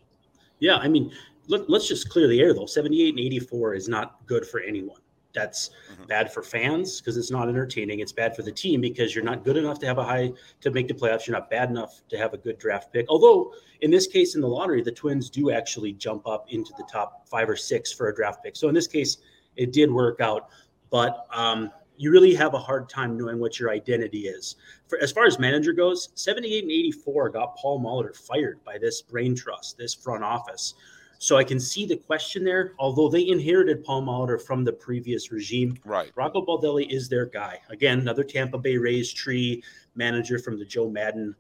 Yeah, 0.59 0.77
I 0.77 0.89
mean, 0.89 1.13
let, 1.49 1.69
us 1.71 1.89
just 1.89 2.09
clear 2.09 2.29
the 2.29 2.41
air 2.41 2.55
though. 2.55 2.67
78 2.67 3.11
and 3.11 3.21
84 3.21 3.75
is 3.75 3.89
not 3.89 4.25
good 4.27 4.47
for 4.47 4.61
anyone. 4.61 5.01
That's 5.35 5.71
mm-hmm. 5.93 6.05
bad 6.05 6.33
for 6.33 6.43
fans 6.43 7.01
because 7.01 7.17
it's 7.17 7.31
not 7.31 7.49
entertaining. 7.49 7.99
It's 7.99 8.13
bad 8.13 8.37
for 8.37 8.43
the 8.43 8.53
team 8.53 8.81
because 8.81 9.15
you're 9.15 9.25
not 9.25 9.45
good 9.45 9.57
enough 9.57 9.81
to 9.81 9.87
have 9.87 9.99
a 9.99 10.05
high 10.05 10.33
to 10.61 10.71
make 10.71 10.87
the 10.87 10.95
playoffs. 10.95 11.27
You're 11.27 11.37
not 11.37 11.51
bad 11.51 11.71
enough 11.71 12.03
to 12.09 12.17
have 12.17 12.35
a 12.35 12.39
good 12.39 12.59
draft 12.59 12.93
pick. 12.93 13.07
Although 13.09 13.53
in 13.81 13.91
this 13.91 14.07
case 14.07 14.37
in 14.37 14.41
the 14.41 14.49
lottery, 14.49 14.81
the 14.81 14.93
Twins 14.93 15.29
do 15.29 15.51
actually 15.51 15.93
jump 15.93 16.27
up 16.27 16.47
into 16.51 16.73
the 16.79 16.85
top 16.85 17.29
five 17.29 17.49
or 17.49 17.57
six 17.57 17.93
for 17.93 18.09
a 18.09 18.15
draft 18.15 18.45
pick. 18.45 18.55
So 18.55 18.69
in 18.69 18.75
this 18.75 18.87
case, 18.87 19.19
it 19.57 19.73
did 19.73 19.91
work 19.91 20.21
out. 20.21 20.51
But 20.91 21.27
um, 21.33 21.71
you 21.97 22.11
really 22.11 22.35
have 22.35 22.55
a 22.55 22.59
hard 22.59 22.89
time 22.89 23.17
knowing 23.17 23.39
what 23.39 23.59
your 23.59 23.71
identity 23.71 24.27
is. 24.27 24.57
For 24.89 24.99
as 24.99 25.13
far 25.13 25.27
as 25.27 25.39
manager 25.39 25.73
goes, 25.73 26.11
78 26.15 26.65
and 26.65 26.73
84 26.73 27.31
got 27.31 27.57
Paul 27.57 27.81
Molitor 27.81 28.17
fired 28.17 28.63
by 28.65 28.79
this 28.79 29.03
brain 29.03 29.35
trust, 29.35 29.79
this 29.79 29.95
front 29.95 30.25
office. 30.25 30.75
So 31.19 31.37
I 31.37 31.45
can 31.45 31.61
see 31.61 31.87
the 31.87 31.97
question 31.97 32.45
there. 32.45 32.75
Although 32.79 33.09
they 33.09 33.29
inherited 33.29 33.85
Paul 33.85 34.03
Molitor 34.03 34.41
from 34.41 34.65
the 34.65 34.73
previous 34.73 35.31
regime, 35.31 35.79
right? 35.85 36.11
Rocco 36.17 36.45
Baldelli 36.45 36.91
is 36.91 37.09
their 37.09 37.27
guy. 37.27 37.61
Again, 37.71 38.01
another 38.01 38.25
Tampa 38.25 38.59
Bay 38.59 38.77
Rays 38.77 39.13
tree 39.13 39.63
manager 39.95 40.39
from 40.39 40.59
the 40.59 40.65
Joe 40.65 40.91
Maddon, 40.91 41.35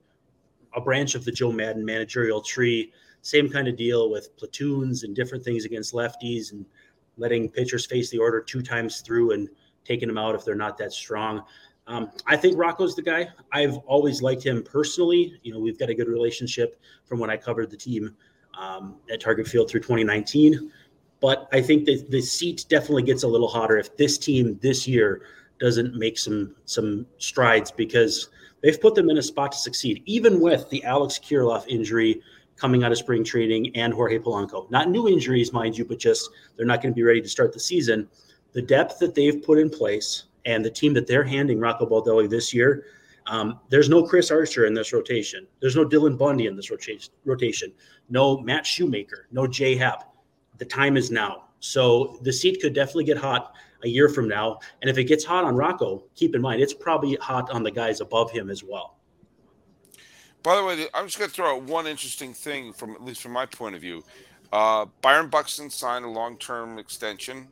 a 0.74 0.80
branch 0.80 1.14
of 1.14 1.24
the 1.24 1.32
Joe 1.32 1.52
Maddon 1.52 1.84
managerial 1.84 2.40
tree. 2.40 2.92
Same 3.22 3.50
kind 3.50 3.68
of 3.68 3.76
deal 3.76 4.10
with 4.10 4.36
platoons 4.36 5.02
and 5.02 5.14
different 5.14 5.44
things 5.44 5.64
against 5.64 5.92
lefties 5.92 6.52
and 6.52 6.64
letting 7.16 7.48
pitchers 7.48 7.86
face 7.86 8.10
the 8.10 8.18
order 8.18 8.40
two 8.40 8.62
times 8.62 9.00
through 9.00 9.32
and 9.32 9.48
taking 9.84 10.08
them 10.08 10.18
out 10.18 10.34
if 10.34 10.44
they're 10.44 10.54
not 10.54 10.78
that 10.78 10.92
strong. 10.92 11.42
Um, 11.86 12.10
I 12.26 12.36
think 12.36 12.56
Rocco's 12.56 12.94
the 12.94 13.02
guy. 13.02 13.28
I've 13.52 13.76
always 13.86 14.22
liked 14.22 14.44
him 14.44 14.62
personally. 14.62 15.38
You 15.42 15.52
know, 15.52 15.60
we've 15.60 15.78
got 15.78 15.90
a 15.90 15.94
good 15.94 16.08
relationship 16.08 16.80
from 17.04 17.18
when 17.18 17.30
I 17.30 17.36
covered 17.36 17.70
the 17.70 17.76
team 17.76 18.16
um, 18.58 18.96
at 19.10 19.20
Target 19.20 19.46
Field 19.46 19.70
through 19.70 19.80
2019. 19.80 20.70
But 21.20 21.48
I 21.52 21.60
think 21.60 21.84
that 21.86 22.10
the 22.10 22.20
seat 22.20 22.64
definitely 22.68 23.02
gets 23.02 23.22
a 23.22 23.28
little 23.28 23.48
hotter 23.48 23.78
if 23.78 23.96
this 23.96 24.18
team 24.18 24.58
this 24.62 24.88
year 24.88 25.22
doesn't 25.60 25.94
make 25.94 26.18
some 26.18 26.54
some 26.64 27.06
strides 27.18 27.70
because 27.70 28.28
they've 28.62 28.80
put 28.80 28.94
them 28.94 29.08
in 29.08 29.18
a 29.18 29.22
spot 29.22 29.52
to 29.52 29.58
succeed, 29.58 30.02
even 30.06 30.40
with 30.40 30.68
the 30.70 30.82
Alex 30.84 31.18
Kirilloff 31.18 31.66
injury 31.68 32.20
coming 32.56 32.84
out 32.84 32.92
of 32.92 32.98
spring 32.98 33.24
training 33.24 33.74
and 33.76 33.92
Jorge 33.92 34.18
Polanco. 34.18 34.70
Not 34.70 34.90
new 34.90 35.08
injuries, 35.08 35.52
mind 35.52 35.76
you, 35.76 35.84
but 35.84 35.98
just 35.98 36.30
they're 36.56 36.66
not 36.66 36.82
going 36.82 36.92
to 36.92 36.96
be 36.96 37.02
ready 37.02 37.20
to 37.20 37.28
start 37.28 37.52
the 37.52 37.60
season 37.60 38.08
the 38.54 38.62
depth 38.62 38.98
that 39.00 39.14
they've 39.14 39.42
put 39.42 39.58
in 39.58 39.68
place 39.68 40.24
and 40.46 40.64
the 40.64 40.70
team 40.70 40.94
that 40.94 41.06
they're 41.06 41.24
handing 41.24 41.60
Rocco 41.60 41.84
Baldelli 41.86 42.28
this 42.28 42.54
year, 42.54 42.86
Um, 43.26 43.58
there's 43.70 43.88
no 43.88 44.02
Chris 44.02 44.30
Archer 44.30 44.66
in 44.66 44.74
this 44.74 44.92
rotation. 44.92 45.46
There's 45.60 45.76
no 45.76 45.84
Dylan 45.84 46.18
Bundy 46.18 46.46
in 46.46 46.56
this 46.56 46.70
rotation. 46.70 47.72
No 48.10 48.38
Matt 48.38 48.66
Shoemaker. 48.66 49.28
No 49.32 49.46
Jay 49.46 49.76
Happ. 49.76 50.14
The 50.58 50.66
time 50.66 50.98
is 50.98 51.10
now. 51.10 51.44
So 51.60 52.18
the 52.20 52.32
seat 52.32 52.60
could 52.60 52.74
definitely 52.74 53.04
get 53.04 53.16
hot 53.16 53.54
a 53.82 53.88
year 53.88 54.10
from 54.10 54.28
now. 54.28 54.58
And 54.82 54.90
if 54.90 54.98
it 54.98 55.04
gets 55.04 55.24
hot 55.24 55.44
on 55.44 55.56
Rocco, 55.56 56.04
keep 56.14 56.34
in 56.34 56.42
mind 56.42 56.60
it's 56.60 56.74
probably 56.74 57.16
hot 57.16 57.48
on 57.48 57.62
the 57.62 57.70
guys 57.70 58.02
above 58.02 58.30
him 58.30 58.50
as 58.50 58.62
well. 58.62 58.98
By 60.42 60.56
the 60.56 60.64
way, 60.64 60.86
I'm 60.92 61.06
just 61.06 61.18
going 61.18 61.30
to 61.30 61.34
throw 61.34 61.56
out 61.56 61.62
one 61.62 61.86
interesting 61.86 62.34
thing 62.34 62.74
from 62.74 62.90
at 62.90 63.02
least 63.02 63.22
from 63.22 63.32
my 63.32 63.46
point 63.46 63.74
of 63.74 63.80
view. 63.80 64.04
Uh, 64.52 64.84
Byron 65.00 65.30
Buxton 65.30 65.70
signed 65.70 66.04
a 66.04 66.08
long-term 66.08 66.78
extension. 66.78 67.48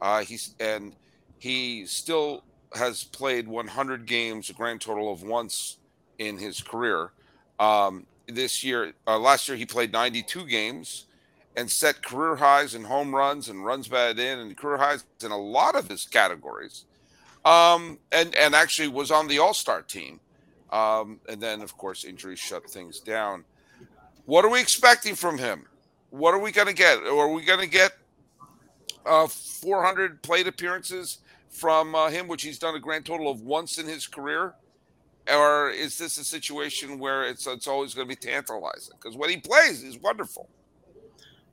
Uh, 0.00 0.20
he's 0.20 0.54
and 0.60 0.94
he 1.38 1.86
still 1.86 2.44
has 2.74 3.04
played 3.04 3.48
100 3.48 4.06
games, 4.06 4.50
a 4.50 4.52
grand 4.52 4.80
total 4.80 5.12
of 5.12 5.22
once 5.22 5.78
in 6.18 6.38
his 6.38 6.62
career. 6.62 7.10
Um, 7.58 8.06
this 8.26 8.62
year, 8.62 8.92
uh, 9.06 9.18
last 9.18 9.48
year 9.48 9.56
he 9.56 9.66
played 9.66 9.92
92 9.92 10.46
games 10.46 11.06
and 11.56 11.70
set 11.70 12.02
career 12.02 12.36
highs 12.36 12.74
in 12.74 12.84
home 12.84 13.14
runs 13.14 13.48
and 13.48 13.64
runs 13.64 13.88
batted 13.88 14.18
in 14.18 14.38
and 14.38 14.56
career 14.56 14.76
highs 14.76 15.04
in 15.24 15.30
a 15.30 15.36
lot 15.36 15.74
of 15.74 15.88
his 15.88 16.04
categories. 16.04 16.84
Um, 17.44 17.98
and 18.12 18.34
and 18.34 18.54
actually 18.54 18.88
was 18.88 19.10
on 19.10 19.26
the 19.26 19.38
All 19.38 19.54
Star 19.54 19.82
team. 19.82 20.20
Um, 20.70 21.20
and 21.28 21.40
then, 21.40 21.62
of 21.62 21.76
course, 21.76 22.04
injuries 22.04 22.38
shut 22.38 22.70
things 22.70 23.00
down. 23.00 23.44
What 24.26 24.44
are 24.44 24.50
we 24.50 24.60
expecting 24.60 25.16
from 25.16 25.38
him? 25.38 25.64
What 26.10 26.34
are 26.34 26.38
we 26.38 26.52
going 26.52 26.68
to 26.68 26.74
get? 26.74 26.98
Are 26.98 27.32
we 27.32 27.44
going 27.44 27.60
to 27.60 27.66
get 27.66 27.92
uh, 29.06 29.26
400 29.26 30.22
plate 30.22 30.46
appearances 30.46 31.18
from 31.50 31.94
uh, 31.94 32.08
him, 32.10 32.28
which 32.28 32.42
he's 32.42 32.58
done 32.58 32.74
a 32.74 32.80
grand 32.80 33.06
total 33.06 33.30
of 33.30 33.42
once 33.42 33.78
in 33.78 33.86
his 33.86 34.06
career? 34.06 34.54
Or 35.32 35.70
is 35.70 35.98
this 35.98 36.16
a 36.18 36.24
situation 36.24 36.98
where 36.98 37.24
it's 37.24 37.46
it's 37.46 37.66
always 37.66 37.94
going 37.94 38.08
to 38.08 38.14
be 38.14 38.20
tantalizing? 38.20 38.94
Because 39.00 39.16
when 39.16 39.30
he 39.30 39.36
plays, 39.36 39.82
he's 39.82 39.98
wonderful. 39.98 40.48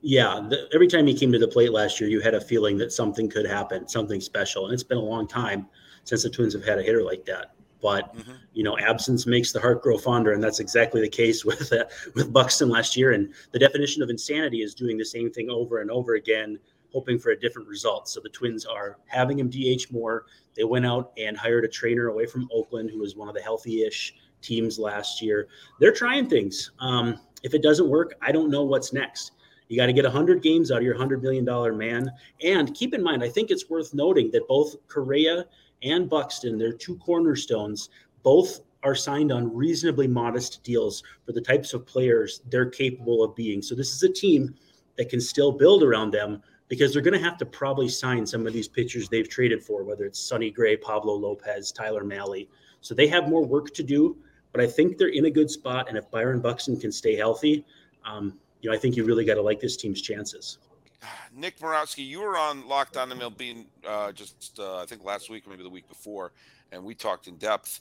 Yeah, 0.00 0.40
the, 0.48 0.68
every 0.72 0.86
time 0.86 1.06
he 1.06 1.14
came 1.14 1.32
to 1.32 1.38
the 1.38 1.48
plate 1.48 1.72
last 1.72 2.00
year, 2.00 2.08
you 2.08 2.20
had 2.20 2.34
a 2.34 2.40
feeling 2.40 2.78
that 2.78 2.92
something 2.92 3.28
could 3.28 3.46
happen, 3.46 3.88
something 3.88 4.20
special, 4.20 4.64
and 4.64 4.74
it's 4.74 4.84
been 4.84 4.98
a 4.98 5.02
long 5.02 5.26
time 5.26 5.66
since 6.04 6.22
the 6.22 6.30
Twins 6.30 6.54
have 6.54 6.64
had 6.64 6.78
a 6.78 6.82
hitter 6.82 7.02
like 7.02 7.24
that. 7.26 7.52
But 7.80 8.14
mm-hmm. 8.16 8.32
you 8.54 8.64
know, 8.64 8.76
absence 8.78 9.26
makes 9.26 9.52
the 9.52 9.60
heart 9.60 9.82
grow 9.82 9.98
fonder, 9.98 10.32
and 10.32 10.42
that's 10.42 10.60
exactly 10.60 11.00
the 11.00 11.08
case 11.08 11.44
with 11.44 11.72
uh, 11.72 11.84
with 12.14 12.32
Buxton 12.32 12.68
last 12.68 12.96
year. 12.96 13.12
And 13.12 13.32
the 13.52 13.58
definition 13.58 14.02
of 14.02 14.10
insanity 14.10 14.62
is 14.62 14.74
doing 14.74 14.98
the 14.98 15.04
same 15.04 15.30
thing 15.30 15.50
over 15.50 15.80
and 15.80 15.90
over 15.90 16.14
again, 16.14 16.58
hoping 16.92 17.18
for 17.18 17.30
a 17.30 17.38
different 17.38 17.68
result. 17.68 18.08
So 18.08 18.20
the 18.20 18.28
Twins 18.28 18.64
are 18.64 18.98
having 19.06 19.38
him 19.38 19.50
DH 19.50 19.92
more. 19.92 20.26
They 20.54 20.64
went 20.64 20.86
out 20.86 21.12
and 21.18 21.36
hired 21.36 21.64
a 21.64 21.68
trainer 21.68 22.08
away 22.08 22.26
from 22.26 22.48
Oakland, 22.52 22.90
who 22.90 22.98
was 22.98 23.16
one 23.16 23.28
of 23.28 23.34
the 23.34 23.42
healthy-ish 23.42 24.14
teams 24.40 24.78
last 24.78 25.20
year. 25.20 25.48
They're 25.80 25.92
trying 25.92 26.28
things. 26.28 26.70
Um, 26.78 27.18
if 27.42 27.54
it 27.54 27.62
doesn't 27.62 27.88
work, 27.88 28.14
I 28.22 28.32
don't 28.32 28.50
know 28.50 28.64
what's 28.64 28.92
next. 28.92 29.32
You 29.68 29.76
got 29.76 29.86
to 29.86 29.92
get 29.92 30.04
100 30.04 30.42
games 30.42 30.70
out 30.70 30.78
of 30.78 30.84
your 30.84 30.96
$100 30.96 31.20
million 31.20 31.44
man. 31.76 32.10
And 32.42 32.74
keep 32.74 32.94
in 32.94 33.02
mind, 33.02 33.22
I 33.22 33.28
think 33.28 33.50
it's 33.50 33.68
worth 33.68 33.92
noting 33.92 34.30
that 34.32 34.48
both 34.48 34.76
Correa 34.88 35.44
and 35.82 36.08
Buxton, 36.08 36.58
their 36.58 36.72
two 36.72 36.96
cornerstones, 36.96 37.90
both 38.22 38.60
are 38.82 38.94
signed 38.94 39.32
on 39.32 39.54
reasonably 39.54 40.06
modest 40.06 40.62
deals 40.62 41.02
for 41.26 41.32
the 41.32 41.40
types 41.40 41.74
of 41.74 41.86
players 41.86 42.40
they're 42.48 42.70
capable 42.70 43.22
of 43.22 43.34
being. 43.34 43.60
So 43.60 43.74
this 43.74 43.92
is 43.92 44.02
a 44.02 44.12
team 44.12 44.54
that 44.96 45.08
can 45.08 45.20
still 45.20 45.52
build 45.52 45.82
around 45.82 46.12
them 46.12 46.42
because 46.68 46.92
they're 46.92 47.02
going 47.02 47.18
to 47.18 47.24
have 47.24 47.38
to 47.38 47.46
probably 47.46 47.88
sign 47.88 48.26
some 48.26 48.46
of 48.46 48.52
these 48.52 48.68
pitchers 48.68 49.08
they've 49.08 49.28
traded 49.28 49.62
for, 49.62 49.82
whether 49.82 50.04
it's 50.04 50.20
Sonny 50.20 50.50
Gray, 50.50 50.76
Pablo 50.76 51.14
Lopez, 51.14 51.72
Tyler 51.72 52.04
Mahle. 52.04 52.46
So 52.80 52.94
they 52.94 53.08
have 53.08 53.28
more 53.28 53.44
work 53.44 53.74
to 53.74 53.82
do, 53.82 54.16
but 54.52 54.60
I 54.60 54.66
think 54.66 54.98
they're 54.98 55.08
in 55.08 55.24
a 55.24 55.30
good 55.30 55.50
spot. 55.50 55.88
And 55.88 55.96
if 55.96 56.10
Byron 56.10 56.40
Buxton 56.40 56.78
can 56.78 56.92
stay 56.92 57.16
healthy, 57.16 57.64
um, 58.04 58.38
you 58.60 58.70
know, 58.70 58.76
I 58.76 58.78
think 58.78 58.96
you 58.96 59.04
really 59.04 59.24
got 59.24 59.34
to 59.34 59.42
like 59.42 59.60
this 59.60 59.76
team's 59.76 60.02
chances. 60.02 60.58
Nick 61.34 61.58
Murawski, 61.58 62.06
you 62.06 62.20
were 62.20 62.36
on 62.36 62.66
Locked 62.68 62.96
On 62.96 63.10
MLB 63.10 63.64
uh, 63.86 64.12
just 64.12 64.58
uh, 64.58 64.78
I 64.78 64.86
think 64.86 65.04
last 65.04 65.30
week 65.30 65.48
maybe 65.48 65.62
the 65.62 65.70
week 65.70 65.88
before, 65.88 66.32
and 66.72 66.84
we 66.84 66.94
talked 66.94 67.28
in 67.28 67.36
depth. 67.36 67.80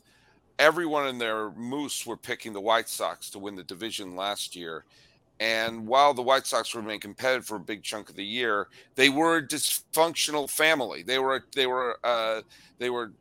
Everyone 0.59 1.07
in 1.07 1.19
their 1.19 1.51
moose 1.51 2.05
were 2.05 2.17
picking 2.17 2.53
the 2.53 2.61
White 2.61 2.89
Sox 2.89 3.29
to 3.31 3.39
win 3.39 3.55
the 3.55 3.63
division 3.63 4.15
last 4.15 4.55
year. 4.55 4.85
And 5.39 5.87
while 5.87 6.13
the 6.13 6.21
White 6.21 6.47
Sox 6.47 6.73
remain 6.73 6.99
competitive 6.99 7.45
for 7.45 7.57
a 7.57 7.59
big 7.59 7.83
chunk 7.83 8.09
of 8.09 8.15
the 8.15 8.25
year, 8.25 8.67
they 8.95 9.09
were 9.09 9.37
a 9.37 9.47
dysfunctional 9.47 10.49
family. 10.49 11.03
They 11.03 11.19
were 11.19 11.45
they 11.55 11.67
were 11.67 11.99
uh, 12.03 12.41
they 12.79 12.89
were 12.89 13.11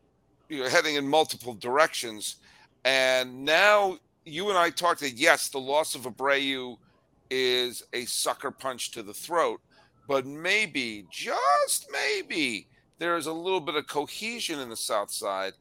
you 0.49 0.63
know, 0.63 0.69
heading 0.69 0.95
in 0.95 1.07
multiple 1.07 1.55
directions. 1.55 2.37
And 2.85 3.45
now 3.45 3.99
you 4.25 4.49
and 4.49 4.57
I 4.57 4.71
talked 4.71 5.01
that 5.01 5.13
yes, 5.13 5.49
the 5.49 5.59
loss 5.59 5.95
of 5.95 6.03
Abreu 6.03 6.79
is 7.29 7.83
a 7.93 8.05
sucker 8.07 8.51
punch 8.51 8.93
to 8.93 9.03
the 9.03 9.13
throat 9.13 9.61
but 10.07 10.27
maybe, 10.27 11.05
just 11.11 11.89
maybe, 11.91 12.69
there's 12.99 13.27
a 13.27 13.33
little 13.33 13.61
bit 13.61 13.75
of 13.75 13.87
cohesion 13.87 14.61
in 14.61 14.69
the 14.69 14.77
South 14.77 15.11
Side, 15.11 15.55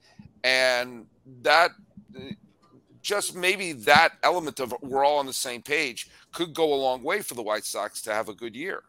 and 0.44 1.06
that 1.42 1.72
just 3.02 3.36
maybe 3.36 3.72
that 3.72 4.14
element 4.24 4.60
of 4.60 4.74
we're 4.82 5.04
all 5.04 5.18
on 5.18 5.26
the 5.26 5.34
same 5.34 5.62
page 5.62 6.10
could 6.36 6.54
go 6.54 6.74
a 6.74 6.76
long 6.76 7.02
way 7.02 7.22
for 7.22 7.34
the 7.34 7.42
White 7.42 7.66
Sox 7.66 8.02
to 8.04 8.14
have 8.14 8.30
a 8.30 8.34
good 8.34 8.56
year. 8.56 8.84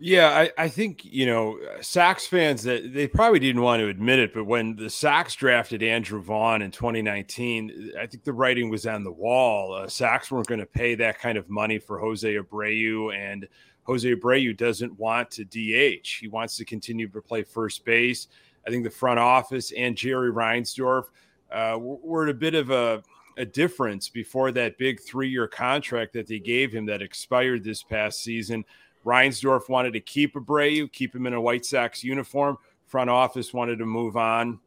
Yeah, 0.00 0.28
I, 0.28 0.64
I 0.64 0.68
think 0.68 1.04
you 1.04 1.26
know 1.26 1.58
Sox 1.80 2.26
fans 2.26 2.62
that 2.62 2.94
they 2.94 3.08
probably 3.08 3.40
didn't 3.40 3.62
want 3.62 3.80
to 3.80 3.88
admit 3.88 4.20
it, 4.20 4.32
but 4.32 4.44
when 4.44 4.76
the 4.76 4.88
Sox 4.88 5.34
drafted 5.34 5.82
Andrew 5.82 6.22
Vaughn 6.22 6.62
in 6.62 6.70
2019, 6.70 7.92
I 7.98 8.06
think 8.06 8.22
the 8.22 8.32
writing 8.32 8.70
was 8.70 8.86
on 8.86 9.02
the 9.02 9.10
wall. 9.10 9.74
Uh, 9.74 9.88
Sox 9.88 10.30
weren't 10.30 10.46
going 10.46 10.60
to 10.60 10.66
pay 10.66 10.94
that 10.94 11.18
kind 11.18 11.36
of 11.36 11.50
money 11.50 11.78
for 11.78 11.98
Jose 11.98 12.32
Abreu, 12.32 13.14
and 13.14 13.48
Jose 13.84 14.08
Abreu 14.08 14.56
doesn't 14.56 14.96
want 14.98 15.30
to 15.32 15.44
DH. 15.44 16.18
He 16.20 16.28
wants 16.28 16.56
to 16.58 16.64
continue 16.64 17.08
to 17.08 17.20
play 17.20 17.42
first 17.42 17.84
base. 17.84 18.28
I 18.66 18.70
think 18.70 18.84
the 18.84 18.90
front 18.90 19.18
office 19.18 19.72
and 19.72 19.96
Jerry 19.96 20.30
Reinsdorf 20.30 21.06
uh, 21.50 21.76
were 21.80 22.24
at 22.24 22.30
a 22.30 22.34
bit 22.34 22.54
of 22.54 22.70
a, 22.70 23.02
a 23.38 23.44
difference 23.44 24.08
before 24.08 24.52
that 24.52 24.76
big 24.76 25.00
three 25.00 25.28
year 25.28 25.46
contract 25.46 26.12
that 26.12 26.26
they 26.26 26.38
gave 26.38 26.72
him 26.72 26.84
that 26.86 27.00
expired 27.00 27.64
this 27.64 27.82
past 27.82 28.22
season. 28.22 28.64
Reinsdorf 29.06 29.68
wanted 29.68 29.92
to 29.92 30.00
keep 30.00 30.34
Abreu, 30.34 30.90
keep 30.92 31.14
him 31.14 31.26
in 31.26 31.32
a 31.32 31.40
White 31.40 31.64
Sox 31.64 32.04
uniform. 32.04 32.58
Front 32.86 33.08
office 33.08 33.54
wanted 33.54 33.78
to 33.78 33.86
move 33.86 34.16
on, 34.16 34.58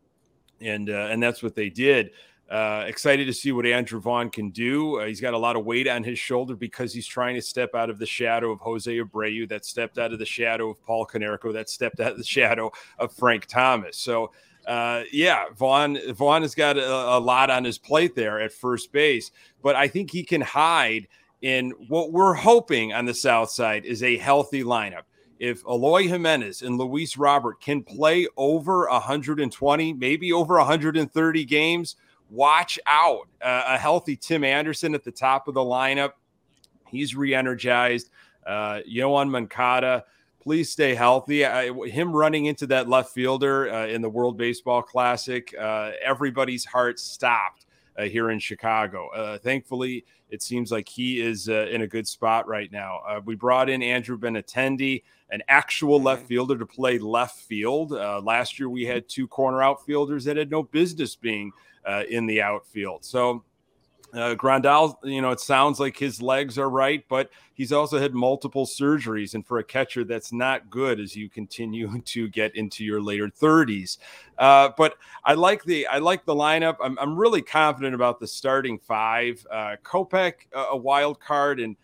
and 0.62 0.90
uh, 0.90 1.10
and 1.12 1.22
that's 1.22 1.44
what 1.44 1.56
they 1.56 1.70
did. 1.70 2.12
Uh, 2.50 2.84
excited 2.86 3.26
to 3.26 3.34
see 3.34 3.52
what 3.54 3.66
Andrew 3.66 4.02
Vaughn 4.02 4.30
can 4.30 4.50
do. 4.50 5.00
Uh, 5.00 5.06
he's 5.06 5.22
got 5.22 5.34
a 5.34 5.38
lot 5.38 5.56
of 5.56 5.66
weight 5.66 5.88
on 5.88 6.04
his 6.04 6.20
shoulder 6.20 6.54
because 6.54 6.94
he's 6.94 7.08
trying 7.08 7.34
to 7.36 7.42
step 7.42 7.74
out 7.74 7.90
of 7.90 7.98
the 7.98 8.06
shadow 8.06 8.52
of 8.52 8.60
Jose 8.60 8.94
Abreu, 8.94 9.48
that 9.48 9.64
stepped 9.64 9.98
out 9.98 10.12
of 10.12 10.20
the 10.20 10.26
shadow 10.26 10.70
of 10.70 10.84
Paul 10.84 11.06
Konerko, 11.06 11.54
that 11.54 11.70
stepped 11.70 12.02
out 12.02 12.12
of 12.12 12.18
the 12.18 12.26
shadow 12.26 12.70
of 13.00 13.14
Frank 13.14 13.46
Thomas. 13.46 13.98
So, 13.98 14.32
uh, 14.68 15.04
yeah, 15.12 15.46
Vaughn 15.56 15.98
Vaughn 16.14 16.44
has 16.44 16.56
got 16.56 16.78
a, 16.78 17.18
a, 17.18 17.20
lot 17.20 17.50
on 17.50 17.64
his 17.64 17.78
plate 17.78 18.16
there 18.16 18.40
at 18.40 18.54
first 18.54 18.92
base, 18.92 19.32
but 19.62 19.76
I 19.76 19.88
think 19.88 20.12
he 20.12 20.24
can 20.24 20.42
hide 20.42 21.08
in 21.42 21.72
what 21.88 22.12
we're 22.12 22.34
hoping 22.34 22.94
on 22.94 23.06
the 23.06 23.14
South 23.14 23.50
Side 23.50 23.86
is 23.86 24.04
a 24.04 24.18
healthy 24.18 24.64
lineup. 24.64 25.04
If 25.40 25.64
Eloy 25.66 26.08
Jimenez 26.08 26.62
and 26.62 26.78
Luis 26.78 27.18
Robert 27.18 27.60
can 27.60 27.82
play 27.82 28.28
over 28.38 28.88
120, 28.88 29.94
maybe 29.94 30.32
over 30.32 30.58
130 30.58 31.46
games 31.46 31.96
watch 32.30 32.80
out. 32.86 33.28
Uh, 33.42 33.64
a 33.68 33.78
healthy 33.78 34.16
Tim 34.16 34.44
Anderson 34.44 34.94
at 34.94 35.04
the 35.04 35.12
top 35.12 35.48
of 35.48 35.56
the 35.56 35.62
lineup. 35.62 36.12
He's 36.88 37.16
re 37.16 37.34
energized. 37.34 38.10
Uh, 38.46 38.82
Yoan 38.90 39.30
Moncada, 39.30 40.04
please 40.42 40.70
stay 40.70 40.96
healthy. 40.96 41.46
I, 41.46 41.72
him 41.88 42.12
running 42.12 42.46
into 42.46 42.68
that 42.68 42.90
left 42.90 43.14
fielder 43.14 43.72
uh, 43.72 43.88
in 43.88 44.02
the 44.02 44.10
World 44.10 44.38
Baseball 44.38 44.82
Classic, 44.82 45.54
uh, 45.58 45.92
everybody's 46.04 46.66
heart 46.66 47.00
stopped 47.00 47.66
uh, 47.98 48.04
here 48.04 48.32
in 48.32 48.40
Chicago. 48.40 49.10
Uh, 49.10 49.38
thankfully, 49.38 50.04
it 50.30 50.42
seems 50.42 50.72
like 50.72 50.88
he 50.88 51.20
is 51.20 51.50
uh, 51.50 51.68
in 51.72 51.82
a 51.82 51.88
good 51.88 52.08
spot 52.08 52.48
right 52.48 52.72
now. 52.72 53.02
Uh, 53.08 53.22
we 53.24 53.36
brought 53.36 53.70
in 53.70 53.84
Andrew 53.84 54.18
Benintendi, 54.18 55.04
an 55.30 55.42
actual 55.48 55.98
mm-hmm. 55.98 56.08
left 56.08 56.26
fielder, 56.26 56.58
to 56.58 56.66
play 56.66 56.98
left 56.98 57.38
field. 57.38 57.92
last 57.92 58.60
year, 58.60 58.70
we 58.70 58.86
had 58.86 59.08
two 59.08 59.28
corner 59.28 59.62
outfielders 59.62 60.24
that 60.26 60.38
had 60.38 60.50
no 60.50 60.64
business 60.64 61.16
being 61.16 61.52
uh, 61.86 62.04
in 62.10 62.26
the 62.26 62.42
outfield. 62.42 63.04
So 63.04 63.44
uh, 64.14 64.36
Grandal, 64.36 64.96
you 65.04 65.22
know, 65.22 65.32
it 65.32 65.40
sounds 65.40 65.80
like 65.80 65.98
his 65.98 66.22
legs 66.22 66.58
are 66.58 66.70
right, 66.70 67.04
but 67.08 67.30
he's 67.54 67.72
also 67.72 67.98
had 67.98 68.14
multiple 68.14 68.66
surgeries. 68.66 69.34
And 69.36 69.46
for 69.46 69.60
a 69.60 69.64
catcher, 69.64 70.04
that's 70.04 70.34
not 70.34 70.70
good 70.70 71.00
as 71.00 71.16
you 71.16 71.30
continue 71.30 72.02
to 72.06 72.28
get 72.28 72.56
into 72.56 72.84
your 72.84 73.02
later 73.02 73.30
30s. 73.30 73.98
Uh, 74.38 74.70
but 74.78 74.96
I 75.24 75.34
like 75.36 75.64
the 75.64 75.88
I 75.88 76.00
like 76.00 76.26
the 76.26 76.36
lineup. 76.36 76.78
I'm, 76.84 76.98
I'm 77.00 77.16
really 77.16 77.42
confident 77.42 77.96
about 77.96 78.20
the 78.20 78.28
starting 78.28 78.80
five. 78.80 79.46
Uh, 79.50 79.76
Kopech, 79.84 80.34
a 80.54 80.76
wild 80.76 81.20
card, 81.20 81.60
and 81.60 81.76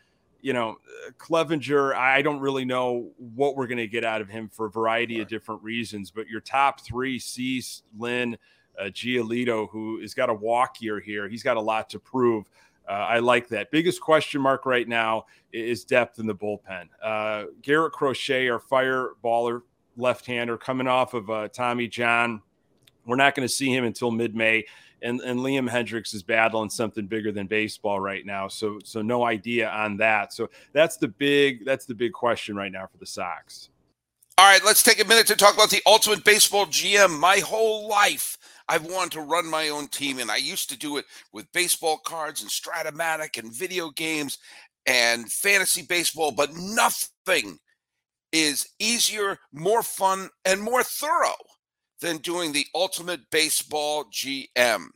you 0.41 0.53
know, 0.53 0.77
Clevinger, 1.17 1.95
I 1.95 2.21
don't 2.21 2.39
really 2.39 2.65
know 2.65 3.11
what 3.17 3.55
we're 3.55 3.67
going 3.67 3.79
to 3.79 3.87
get 3.87 4.03
out 4.03 4.21
of 4.21 4.29
him 4.29 4.49
for 4.49 4.67
a 4.67 4.69
variety 4.69 5.15
right. 5.15 5.23
of 5.23 5.27
different 5.27 5.63
reasons. 5.63 6.11
But 6.11 6.27
your 6.27 6.41
top 6.41 6.81
three, 6.81 7.19
Cease, 7.19 7.83
Lynn, 7.97 8.37
uh, 8.79 8.85
Giolito, 8.85 9.69
who 9.69 9.99
has 10.01 10.13
got 10.13 10.29
a 10.29 10.33
walk 10.33 10.81
year 10.81 10.99
here. 10.99 11.27
He's 11.27 11.43
got 11.43 11.57
a 11.57 11.61
lot 11.61 11.89
to 11.91 11.99
prove. 11.99 12.49
Uh, 12.87 12.93
I 12.93 13.19
like 13.19 13.49
that. 13.49 13.69
Biggest 13.71 13.99
question 13.99 14.41
mark 14.41 14.65
right 14.65 14.87
now 14.87 15.25
is 15.51 15.83
depth 15.83 16.19
in 16.19 16.27
the 16.27 16.35
bullpen. 16.35 16.87
Uh, 17.03 17.45
Garrett 17.61 17.93
Crochet, 17.93 18.47
our 18.49 18.59
fireballer 18.59 19.61
left-hander, 19.97 20.57
coming 20.57 20.87
off 20.87 21.13
of 21.13 21.29
uh, 21.29 21.47
Tommy 21.49 21.87
John. 21.87 22.41
We're 23.05 23.17
not 23.17 23.35
going 23.35 23.47
to 23.47 23.53
see 23.53 23.73
him 23.73 23.83
until 23.83 24.11
mid-May, 24.11 24.65
and, 25.01 25.19
and 25.21 25.39
Liam 25.39 25.69
Hendriks 25.69 26.13
is 26.13 26.23
battling 26.23 26.69
something 26.69 27.07
bigger 27.07 27.31
than 27.31 27.47
baseball 27.47 27.99
right 27.99 28.25
now. 28.25 28.47
So 28.47 28.79
so 28.83 29.01
no 29.01 29.23
idea 29.23 29.69
on 29.69 29.97
that. 29.97 30.33
So 30.33 30.49
that's 30.73 30.97
the 30.97 31.07
big 31.07 31.65
that's 31.65 31.85
the 31.85 31.93
big 31.93 32.13
question 32.13 32.55
right 32.55 32.71
now 32.71 32.87
for 32.87 32.97
the 32.97 33.05
Sox. 33.05 33.69
All 34.39 34.45
right, 34.45 34.63
let's 34.63 34.83
take 34.83 35.03
a 35.03 35.07
minute 35.07 35.25
to 35.27 35.35
talk 35.35 35.55
about 35.55 35.71
the 35.71 35.81
Ultimate 35.85 36.23
Baseball 36.23 36.67
GM. 36.67 37.19
My 37.19 37.37
whole 37.39 37.87
life, 37.87 38.37
I've 38.69 38.85
wanted 38.85 39.13
to 39.13 39.21
run 39.21 39.49
my 39.49 39.69
own 39.69 39.87
team, 39.87 40.19
and 40.19 40.29
I 40.29 40.37
used 40.37 40.69
to 40.69 40.77
do 40.77 40.97
it 40.97 41.05
with 41.31 41.51
baseball 41.53 41.97
cards 42.05 42.41
and 42.41 42.51
Strat-O-Matic 42.51 43.37
and 43.37 43.53
video 43.53 43.89
games 43.89 44.37
and 44.85 45.31
fantasy 45.31 45.83
baseball, 45.83 46.31
but 46.31 46.53
nothing 46.53 47.59
is 48.31 48.67
easier, 48.79 49.37
more 49.53 49.83
fun, 49.83 50.29
and 50.45 50.61
more 50.61 50.83
thorough 50.83 51.35
than 52.01 52.17
doing 52.17 52.51
the 52.51 52.65
Ultimate 52.75 53.21
Baseball 53.31 54.05
GM. 54.05 54.87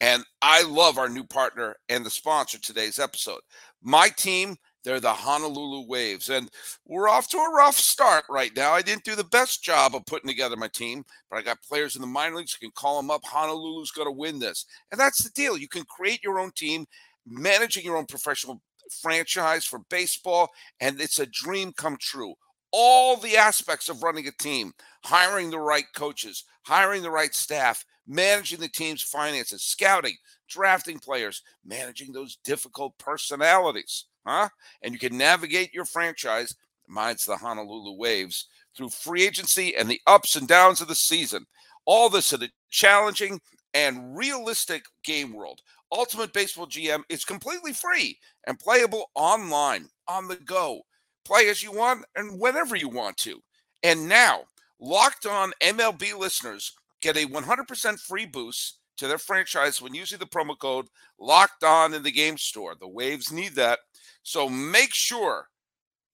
And 0.00 0.24
I 0.40 0.62
love 0.62 0.98
our 0.98 1.08
new 1.08 1.24
partner 1.24 1.76
and 1.88 2.04
the 2.04 2.10
sponsor 2.10 2.58
today's 2.58 2.98
episode. 2.98 3.40
My 3.82 4.08
team, 4.08 4.56
they're 4.84 5.00
the 5.00 5.12
Honolulu 5.12 5.86
Waves. 5.86 6.30
And 6.30 6.50
we're 6.86 7.08
off 7.08 7.28
to 7.30 7.38
a 7.38 7.52
rough 7.54 7.76
start 7.76 8.24
right 8.28 8.50
now. 8.56 8.72
I 8.72 8.82
didn't 8.82 9.04
do 9.04 9.14
the 9.14 9.24
best 9.24 9.62
job 9.62 9.94
of 9.94 10.06
putting 10.06 10.28
together 10.28 10.56
my 10.56 10.68
team, 10.68 11.04
but 11.30 11.38
I 11.38 11.42
got 11.42 11.62
players 11.62 11.96
in 11.96 12.00
the 12.00 12.06
minor 12.06 12.36
leagues 12.36 12.54
who 12.54 12.66
can 12.66 12.72
call 12.74 12.96
them 12.96 13.10
up. 13.10 13.22
Honolulu's 13.24 13.90
going 13.90 14.08
to 14.08 14.12
win 14.12 14.38
this. 14.38 14.66
And 14.90 15.00
that's 15.00 15.22
the 15.22 15.30
deal. 15.30 15.56
You 15.56 15.68
can 15.68 15.84
create 15.84 16.22
your 16.22 16.38
own 16.38 16.52
team, 16.56 16.86
managing 17.26 17.84
your 17.84 17.96
own 17.96 18.06
professional 18.06 18.60
franchise 19.02 19.64
for 19.64 19.80
baseball, 19.90 20.48
and 20.80 21.00
it's 21.00 21.20
a 21.20 21.26
dream 21.26 21.72
come 21.72 21.96
true 22.00 22.34
all 22.72 23.16
the 23.16 23.36
aspects 23.36 23.88
of 23.88 24.02
running 24.02 24.26
a 24.26 24.32
team 24.32 24.72
hiring 25.04 25.50
the 25.50 25.58
right 25.58 25.86
coaches, 25.94 26.44
hiring 26.62 27.02
the 27.02 27.10
right 27.10 27.34
staff, 27.34 27.84
managing 28.06 28.60
the 28.60 28.68
team's 28.68 29.02
finances, 29.02 29.62
scouting, 29.62 30.16
drafting 30.48 30.98
players, 30.98 31.42
managing 31.64 32.12
those 32.12 32.36
difficult 32.44 32.96
personalities. 32.98 34.06
Huh? 34.26 34.48
And 34.82 34.92
you 34.92 34.98
can 34.98 35.16
navigate 35.16 35.72
your 35.72 35.84
franchise, 35.84 36.54
mine's 36.88 37.24
the 37.24 37.36
Honolulu 37.36 37.96
Waves, 37.98 38.46
through 38.76 38.90
free 38.90 39.24
agency 39.24 39.74
and 39.76 39.88
the 39.88 40.00
ups 40.06 40.36
and 40.36 40.46
downs 40.46 40.80
of 40.80 40.88
the 40.88 40.94
season. 40.94 41.46
All 41.86 42.08
this 42.08 42.32
in 42.32 42.42
a 42.42 42.48
challenging 42.70 43.40
and 43.74 44.16
realistic 44.16 44.84
game 45.04 45.32
world. 45.32 45.60
Ultimate 45.92 46.32
Baseball 46.32 46.66
GM 46.66 47.02
is 47.08 47.24
completely 47.24 47.72
free 47.72 48.18
and 48.46 48.58
playable 48.58 49.10
online, 49.14 49.88
on 50.08 50.28
the 50.28 50.36
go 50.36 50.82
play 51.24 51.48
as 51.48 51.62
you 51.62 51.72
want 51.72 52.04
and 52.16 52.40
whenever 52.40 52.76
you 52.76 52.88
want 52.88 53.16
to. 53.18 53.40
And 53.82 54.08
now, 54.08 54.42
locked 54.80 55.26
on 55.26 55.52
MLB 55.62 56.18
listeners 56.18 56.72
get 57.00 57.16
a 57.16 57.26
100% 57.26 57.98
free 58.00 58.26
boost 58.26 58.78
to 58.98 59.06
their 59.06 59.18
franchise 59.18 59.80
when 59.80 59.94
using 59.94 60.18
the 60.18 60.26
promo 60.26 60.58
code 60.58 60.86
locked 61.18 61.64
on 61.64 61.94
in 61.94 62.02
the 62.02 62.10
game 62.10 62.36
store. 62.36 62.74
The 62.78 62.88
Waves 62.88 63.32
need 63.32 63.54
that. 63.54 63.78
So 64.22 64.48
make 64.48 64.94
sure 64.94 65.48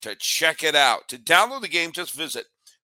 to 0.01 0.15
check 0.15 0.63
it 0.63 0.75
out. 0.75 1.07
To 1.09 1.17
download 1.17 1.61
the 1.61 1.67
game, 1.67 1.91
just 1.91 2.13
visit 2.13 2.45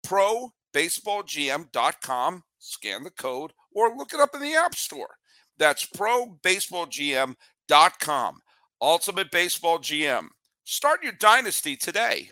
probaseballgm.com, 0.06 2.42
scan 2.58 3.04
the 3.04 3.10
code, 3.10 3.52
or 3.72 3.94
look 3.96 4.14
it 4.14 4.20
up 4.20 4.34
in 4.34 4.40
the 4.40 4.54
App 4.54 4.74
Store. 4.74 5.16
That's 5.58 5.86
probaseballgm.com. 5.86 8.40
Ultimate 8.80 9.30
Baseball 9.30 9.78
GM. 9.78 10.28
Start 10.64 11.02
your 11.02 11.12
dynasty 11.12 11.76
today. 11.76 12.30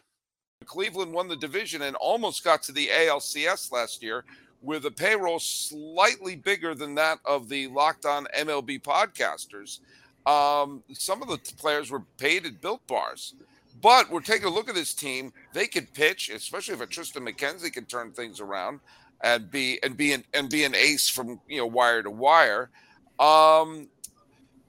Cleveland 0.67 1.13
won 1.13 1.29
the 1.29 1.37
division 1.37 1.83
and 1.83 1.97
almost 1.97 2.43
got 2.45 2.63
to 2.65 2.73
the 2.73 2.89
ALCS 2.89 3.73
last 3.73 4.03
year 4.03 4.25
with 4.61 4.85
a 4.85 4.91
payroll 4.91 5.39
slightly 5.39 6.37
bigger 6.37 6.75
than 6.75 6.95
that 6.95 7.19
of 7.25 7.49
the 7.49 7.67
Locked 7.69 8.05
On 8.05 8.27
MLB 8.37 8.83
podcasters. 8.83 9.81
Um, 10.27 10.83
some 10.93 11.23
of 11.23 11.29
the 11.29 11.39
players 11.57 11.91
were 11.91 12.03
paid 12.19 12.47
at 12.47 12.61
built 12.61 12.87
bars. 12.87 13.35
But 13.81 14.11
we're 14.11 14.21
taking 14.21 14.47
a 14.47 14.51
look 14.51 14.69
at 14.69 14.75
this 14.75 14.93
team. 14.93 15.33
They 15.53 15.67
could 15.67 15.93
pitch, 15.95 16.29
especially 16.29 16.75
if 16.75 16.81
a 16.81 16.87
Triston 16.87 17.27
McKenzie 17.27 17.73
can 17.73 17.87
turn 17.87 18.13
things 18.13 18.41
around 18.41 18.81
and 19.23 19.51
be 19.51 19.79
and 19.83 19.97
be 19.97 20.13
an 20.13 20.25
and 20.35 20.51
be 20.51 20.65
an 20.65 20.75
ace 20.75 21.09
from 21.09 21.41
you 21.49 21.59
know 21.59 21.67
wire 21.67 22.03
to 22.03 22.11
wire. 22.11 22.71
Um, 23.19 23.89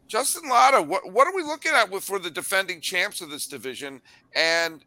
Justin 0.07 0.49
Lada, 0.49 0.81
what 0.81 1.11
what 1.11 1.27
are 1.27 1.35
we 1.35 1.43
looking 1.43 1.73
at 1.73 1.89
with 1.89 2.03
for 2.03 2.19
the 2.19 2.29
defending 2.29 2.79
champs 2.79 3.21
of 3.21 3.29
this 3.29 3.47
division? 3.47 4.01
And 4.35 4.83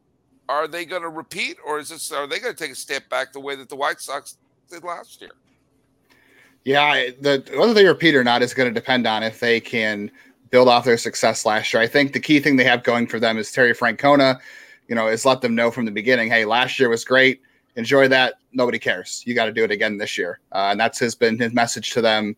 are 0.48 0.68
they 0.68 0.84
going 0.84 1.02
to 1.02 1.08
repeat, 1.08 1.56
or 1.66 1.78
is 1.78 1.88
this 1.88 2.12
are 2.12 2.26
they 2.26 2.38
going 2.38 2.54
to 2.54 2.62
take 2.62 2.72
a 2.72 2.76
step 2.76 3.08
back 3.08 3.32
the 3.32 3.40
way 3.40 3.56
that 3.56 3.68
the 3.68 3.76
White 3.76 4.00
Sox 4.00 4.36
did 4.70 4.84
last 4.84 5.20
year? 5.20 5.32
Yeah, 6.64 7.10
the 7.20 7.44
whether 7.56 7.74
they 7.74 7.86
repeat 7.86 8.14
or 8.14 8.24
not 8.24 8.42
is 8.42 8.54
going 8.54 8.72
to 8.72 8.80
depend 8.80 9.06
on 9.06 9.22
if 9.22 9.40
they 9.40 9.60
can 9.60 10.10
build 10.54 10.68
off 10.68 10.84
their 10.84 10.96
success 10.96 11.44
last 11.44 11.72
year. 11.72 11.82
I 11.82 11.88
think 11.88 12.12
the 12.12 12.20
key 12.20 12.38
thing 12.38 12.54
they 12.54 12.62
have 12.62 12.84
going 12.84 13.08
for 13.08 13.18
them 13.18 13.38
is 13.38 13.50
Terry 13.50 13.74
Francona. 13.74 14.38
You 14.86 14.94
know, 14.94 15.08
is 15.08 15.24
let 15.24 15.40
them 15.40 15.56
know 15.56 15.72
from 15.72 15.84
the 15.84 15.90
beginning, 15.90 16.30
hey, 16.30 16.44
last 16.44 16.78
year 16.78 16.88
was 16.88 17.04
great. 17.04 17.42
Enjoy 17.74 18.06
that. 18.06 18.34
Nobody 18.52 18.78
cares. 18.78 19.24
You 19.26 19.34
got 19.34 19.46
to 19.46 19.52
do 19.52 19.64
it 19.64 19.72
again 19.72 19.98
this 19.98 20.16
year, 20.16 20.38
uh, 20.52 20.68
and 20.70 20.78
that's 20.78 21.00
has 21.00 21.16
been 21.16 21.40
his 21.40 21.52
message 21.52 21.90
to 21.94 22.00
them 22.00 22.36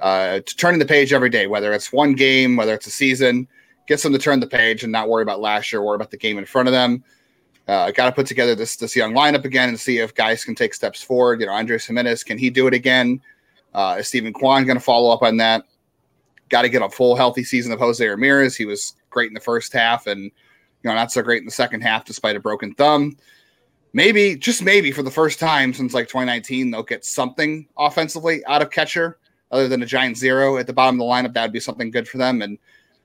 uh, 0.00 0.38
to 0.38 0.56
turning 0.56 0.78
the 0.78 0.86
page 0.86 1.12
every 1.12 1.30
day, 1.30 1.48
whether 1.48 1.72
it's 1.72 1.92
one 1.92 2.12
game, 2.12 2.54
whether 2.54 2.74
it's 2.74 2.86
a 2.86 2.92
season, 2.92 3.48
gets 3.88 4.04
them 4.04 4.12
to 4.12 4.20
turn 4.20 4.38
the 4.38 4.46
page 4.46 4.84
and 4.84 4.92
not 4.92 5.08
worry 5.08 5.24
about 5.24 5.40
last 5.40 5.72
year, 5.72 5.82
worry 5.82 5.96
about 5.96 6.12
the 6.12 6.16
game 6.16 6.38
in 6.38 6.44
front 6.44 6.68
of 6.68 6.72
them. 6.72 7.02
Uh, 7.66 7.90
Got 7.90 8.06
to 8.06 8.12
put 8.12 8.28
together 8.28 8.54
this 8.54 8.76
this 8.76 8.94
young 8.94 9.14
lineup 9.14 9.44
again 9.44 9.68
and 9.68 9.80
see 9.80 9.98
if 9.98 10.14
guys 10.14 10.44
can 10.44 10.54
take 10.54 10.74
steps 10.74 11.02
forward. 11.02 11.40
You 11.40 11.46
know, 11.46 11.54
Andres 11.54 11.86
Gimenez, 11.86 12.22
can 12.22 12.38
he 12.38 12.50
do 12.50 12.68
it 12.68 12.74
again? 12.74 13.20
Uh, 13.74 13.96
is 13.98 14.06
Steven 14.06 14.32
Kwan 14.32 14.64
going 14.64 14.78
to 14.78 14.84
follow 14.84 15.12
up 15.12 15.22
on 15.22 15.38
that? 15.38 15.64
Got 16.48 16.62
to 16.62 16.68
get 16.68 16.82
a 16.82 16.88
full 16.88 17.16
healthy 17.16 17.44
season 17.44 17.72
of 17.72 17.78
Jose 17.78 18.06
Ramirez. 18.06 18.56
He 18.56 18.64
was 18.64 18.94
great 19.10 19.28
in 19.28 19.34
the 19.34 19.40
first 19.40 19.72
half 19.72 20.06
and 20.06 20.24
you 20.24 20.30
know 20.84 20.94
not 20.94 21.12
so 21.12 21.22
great 21.22 21.40
in 21.40 21.44
the 21.44 21.50
second 21.50 21.80
half 21.80 22.04
despite 22.04 22.36
a 22.36 22.40
broken 22.40 22.74
thumb. 22.74 23.16
Maybe 23.92 24.36
just 24.36 24.62
maybe 24.62 24.92
for 24.92 25.02
the 25.02 25.10
first 25.10 25.38
time 25.38 25.72
since 25.72 25.94
like 25.94 26.08
2019 26.08 26.70
they'll 26.70 26.82
get 26.82 27.04
something 27.04 27.66
offensively 27.76 28.44
out 28.46 28.62
of 28.62 28.70
catcher 28.70 29.18
other 29.50 29.68
than 29.68 29.82
a 29.82 29.86
giant 29.86 30.16
zero 30.16 30.58
at 30.58 30.66
the 30.66 30.72
bottom 30.72 31.00
of 31.00 31.06
the 31.06 31.10
lineup, 31.10 31.34
that 31.34 31.42
would 31.42 31.52
be 31.52 31.60
something 31.60 31.90
good 31.90 32.08
for 32.08 32.18
them. 32.18 32.42
And 32.42 32.58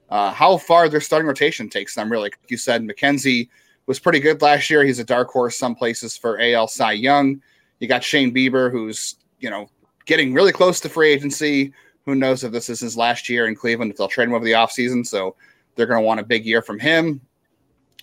uh, 0.10 0.32
how 0.32 0.58
far 0.58 0.90
their 0.90 1.02
starting 1.02 1.28
rotation 1.28 1.70
takes 1.70 1.96
them, 1.96 2.12
really. 2.12 2.24
Like 2.24 2.38
you 2.50 2.58
said, 2.58 2.84
McKenzie 2.84 3.50
was 3.86 4.00
pretty 4.00 4.20
good 4.20 4.42
last 4.42 4.70
year. 4.70 4.84
He's 4.84 5.00
a 5.00 5.04
dark 5.04 5.30
horse 5.30 5.58
some 5.58 5.76
places 5.76 6.18
for 6.18 6.40
AL 6.40 6.68
Cy 6.68 6.94
Young. 6.94 7.42
You 7.80 7.88
got 7.88 8.04
Shane 8.04 8.34
Bieber, 8.34 8.72
who's, 8.72 9.16
you 9.40 9.50
know, 9.50 9.70
getting 10.06 10.34
really 10.34 10.52
close 10.52 10.80
to 10.82 10.90
free 10.90 11.12
agency. 11.12 11.74
Who 12.06 12.16
knows 12.16 12.44
if 12.44 12.52
this 12.52 12.70
is 12.70 12.80
his 12.80 12.98
last 12.98 13.30
year 13.30 13.48
in 13.48 13.56
Cleveland, 13.56 13.92
if 13.92 13.98
they'll 13.98 14.08
trade 14.08 14.28
him 14.28 14.34
over 14.34 14.46
the 14.46 14.52
offseason. 14.52 15.06
So 15.06 15.36
they're 15.76 15.86
going 15.86 16.02
to 16.02 16.06
want 16.06 16.20
a 16.20 16.26
big 16.26 16.46
year 16.46 16.62
from 16.62 16.80
him. 16.80 17.22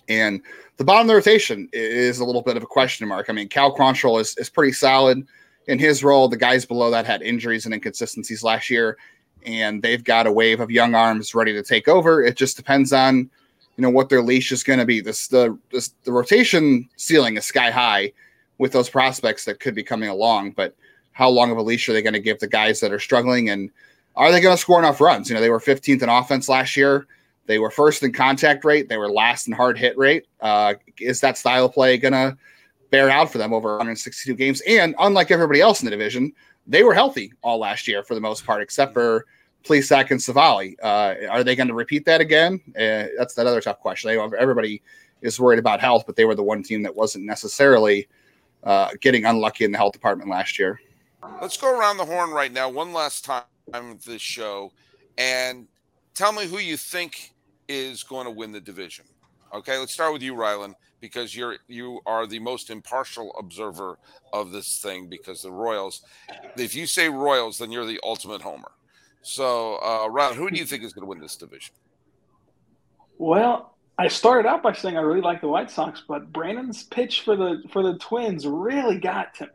And 0.09 0.41
the 0.77 0.83
bottom 0.83 1.01
of 1.01 1.07
the 1.07 1.15
rotation 1.15 1.69
is 1.73 2.19
a 2.19 2.25
little 2.25 2.41
bit 2.41 2.57
of 2.57 2.63
a 2.63 2.67
question 2.67 3.07
mark. 3.07 3.29
I 3.29 3.33
mean, 3.33 3.47
Cal 3.47 3.75
Quantrill 3.75 4.19
is, 4.19 4.35
is 4.37 4.49
pretty 4.49 4.73
solid 4.73 5.25
in 5.67 5.79
his 5.79 6.03
role, 6.03 6.27
the 6.27 6.37
guys 6.37 6.65
below 6.65 6.89
that 6.91 7.05
had 7.05 7.21
injuries 7.21 7.65
and 7.65 7.73
inconsistencies 7.73 8.43
last 8.43 8.69
year, 8.69 8.97
and 9.45 9.81
they've 9.81 10.03
got 10.03 10.27
a 10.27 10.31
wave 10.31 10.59
of 10.59 10.71
young 10.71 10.95
arms 10.95 11.35
ready 11.35 11.53
to 11.53 11.63
take 11.63 11.87
over. 11.87 12.23
It 12.23 12.35
just 12.35 12.57
depends 12.57 12.91
on 12.93 13.29
you 13.77 13.81
know 13.81 13.89
what 13.89 14.09
their 14.09 14.21
leash 14.21 14.51
is 14.51 14.63
going 14.63 14.79
to 14.79 14.85
be. 14.85 15.01
This 15.01 15.27
the 15.27 15.57
this, 15.71 15.93
the 16.03 16.11
rotation 16.11 16.89
ceiling 16.97 17.37
is 17.37 17.45
sky 17.45 17.71
high 17.71 18.11
with 18.57 18.71
those 18.71 18.89
prospects 18.89 19.45
that 19.45 19.59
could 19.59 19.75
be 19.75 19.83
coming 19.83 20.09
along, 20.09 20.51
but 20.51 20.75
how 21.13 21.29
long 21.29 21.51
of 21.51 21.57
a 21.57 21.61
leash 21.61 21.87
are 21.89 21.93
they 21.93 22.01
going 22.01 22.13
to 22.13 22.19
give 22.19 22.39
the 22.39 22.47
guys 22.47 22.79
that 22.79 22.91
are 22.91 22.99
struggling 22.99 23.49
and 23.49 23.69
are 24.15 24.31
they 24.31 24.41
going 24.41 24.55
to 24.55 24.61
score 24.61 24.79
enough 24.79 25.01
runs? 25.01 25.29
You 25.29 25.35
know, 25.35 25.41
they 25.41 25.49
were 25.49 25.59
15th 25.59 26.01
in 26.01 26.09
offense 26.09 26.49
last 26.49 26.75
year. 26.75 27.07
They 27.45 27.59
were 27.59 27.71
first 27.71 28.03
in 28.03 28.13
contact 28.13 28.63
rate. 28.63 28.87
They 28.89 28.97
were 28.97 29.09
last 29.09 29.47
in 29.47 29.53
hard 29.53 29.77
hit 29.77 29.97
rate. 29.97 30.27
Uh, 30.39 30.75
is 30.99 31.21
that 31.21 31.37
style 31.37 31.65
of 31.65 31.73
play 31.73 31.97
going 31.97 32.13
to 32.13 32.37
bear 32.91 33.09
out 33.09 33.31
for 33.31 33.37
them 33.37 33.53
over 33.53 33.69
162 33.69 34.35
games. 34.35 34.61
And 34.67 34.95
unlike 34.99 35.31
everybody 35.31 35.61
else 35.61 35.81
in 35.81 35.85
the 35.85 35.91
division, 35.91 36.33
they 36.67 36.83
were 36.83 36.93
healthy 36.93 37.33
all 37.41 37.57
last 37.57 37.87
year 37.87 38.03
for 38.03 38.15
the 38.15 38.21
most 38.21 38.45
part, 38.45 38.61
except 38.61 38.93
for 38.93 39.25
Plesac 39.63 40.11
and 40.11 40.19
Civale. 40.21 40.75
Uh, 40.83 41.15
are 41.29 41.43
they 41.43 41.55
going 41.55 41.67
to 41.67 41.73
repeat 41.73 42.05
that 42.05 42.21
again? 42.21 42.59
Uh, 42.69 43.07
that's 43.17 43.33
that 43.35 43.47
other 43.47 43.61
tough 43.61 43.79
question. 43.79 44.09
They, 44.09 44.37
everybody 44.37 44.81
is 45.21 45.39
worried 45.39 45.59
about 45.59 45.79
health, 45.79 46.03
but 46.05 46.15
they 46.15 46.25
were 46.25 46.35
the 46.35 46.43
one 46.43 46.63
team 46.63 46.83
that 46.83 46.95
wasn't 46.95 47.25
necessarily 47.25 48.07
uh, 48.63 48.89
getting 48.99 49.25
unlucky 49.25 49.63
in 49.63 49.71
the 49.71 49.77
health 49.77 49.93
department 49.93 50.29
last 50.29 50.59
year. 50.59 50.79
Let's 51.41 51.57
go 51.57 51.77
around 51.77 51.97
the 51.97 52.05
horn 52.05 52.31
right 52.31 52.51
now, 52.51 52.69
one 52.69 52.93
last 52.93 53.25
time 53.25 53.43
of 53.73 54.03
this 54.03 54.21
show, 54.21 54.71
and 55.17 55.67
tell 56.13 56.31
me 56.31 56.47
who 56.47 56.57
you 56.57 56.77
think 56.77 57.33
is 57.67 58.03
going 58.03 58.25
to 58.25 58.31
win 58.31 58.51
the 58.51 58.61
division. 58.61 59.05
Okay, 59.53 59.77
let's 59.77 59.93
start 59.93 60.13
with 60.13 60.21
you, 60.21 60.33
Rylan. 60.33 60.73
because 61.01 61.35
you're 61.35 61.57
you 61.67 61.99
are 62.05 62.25
the 62.25 62.39
most 62.39 62.69
impartial 62.69 63.35
observer 63.37 63.97
of 64.31 64.51
this 64.51 64.79
thing 64.79 65.07
because 65.07 65.41
the 65.41 65.51
Royals, 65.51 66.03
if 66.55 66.75
you 66.75 66.85
say 66.87 67.09
Royals, 67.09 67.57
then 67.57 67.71
you're 67.71 67.85
the 67.85 67.99
ultimate 68.03 68.41
homer. 68.41 68.71
So, 69.23 69.77
uh, 69.83 70.07
Ron, 70.09 70.35
who 70.35 70.49
do 70.49 70.57
you 70.57 70.65
think 70.65 70.83
is 70.83 70.93
going 70.93 71.03
to 71.03 71.09
win 71.09 71.19
this 71.19 71.35
division? 71.35 71.75
Well, 73.17 73.75
I 73.97 74.07
started 74.07 74.47
out 74.47 74.63
by 74.63 74.73
saying 74.73 74.97
I 74.97 75.01
really 75.01 75.21
like 75.21 75.41
the 75.41 75.47
White 75.47 75.69
Sox, 75.69 76.03
but 76.07 76.31
Brandon's 76.31 76.83
pitch 76.83 77.21
for 77.21 77.35
the 77.35 77.63
for 77.71 77.83
the 77.83 77.97
Twins 77.97 78.47
really 78.47 78.99
got 78.99 79.35
to 79.35 79.45
me, 79.45 79.51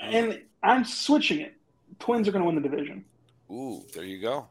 and 0.00 0.40
I'm 0.62 0.84
switching 0.84 1.40
it. 1.40 1.54
Twins 1.98 2.26
are 2.26 2.32
going 2.32 2.42
to 2.42 2.46
win 2.46 2.60
the 2.60 2.68
division. 2.68 3.04
Ooh, 3.52 3.82
there 3.94 4.04
you 4.04 4.18
go. 4.18 4.46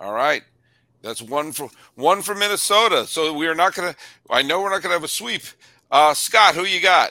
All 0.00 0.14
right. 0.14 0.42
That's 1.02 1.20
one 1.20 1.52
for 1.52 1.70
one 1.94 2.22
for 2.22 2.34
Minnesota. 2.34 3.06
So 3.06 3.32
we 3.32 3.46
are 3.46 3.54
not 3.54 3.74
to. 3.74 3.94
I 4.28 4.42
know 4.42 4.60
we're 4.62 4.70
not 4.70 4.82
to 4.82 4.88
have 4.88 5.04
a 5.04 5.08
sweep. 5.08 5.42
Uh, 5.90 6.14
Scott, 6.14 6.54
who 6.54 6.64
you 6.64 6.80
got? 6.80 7.10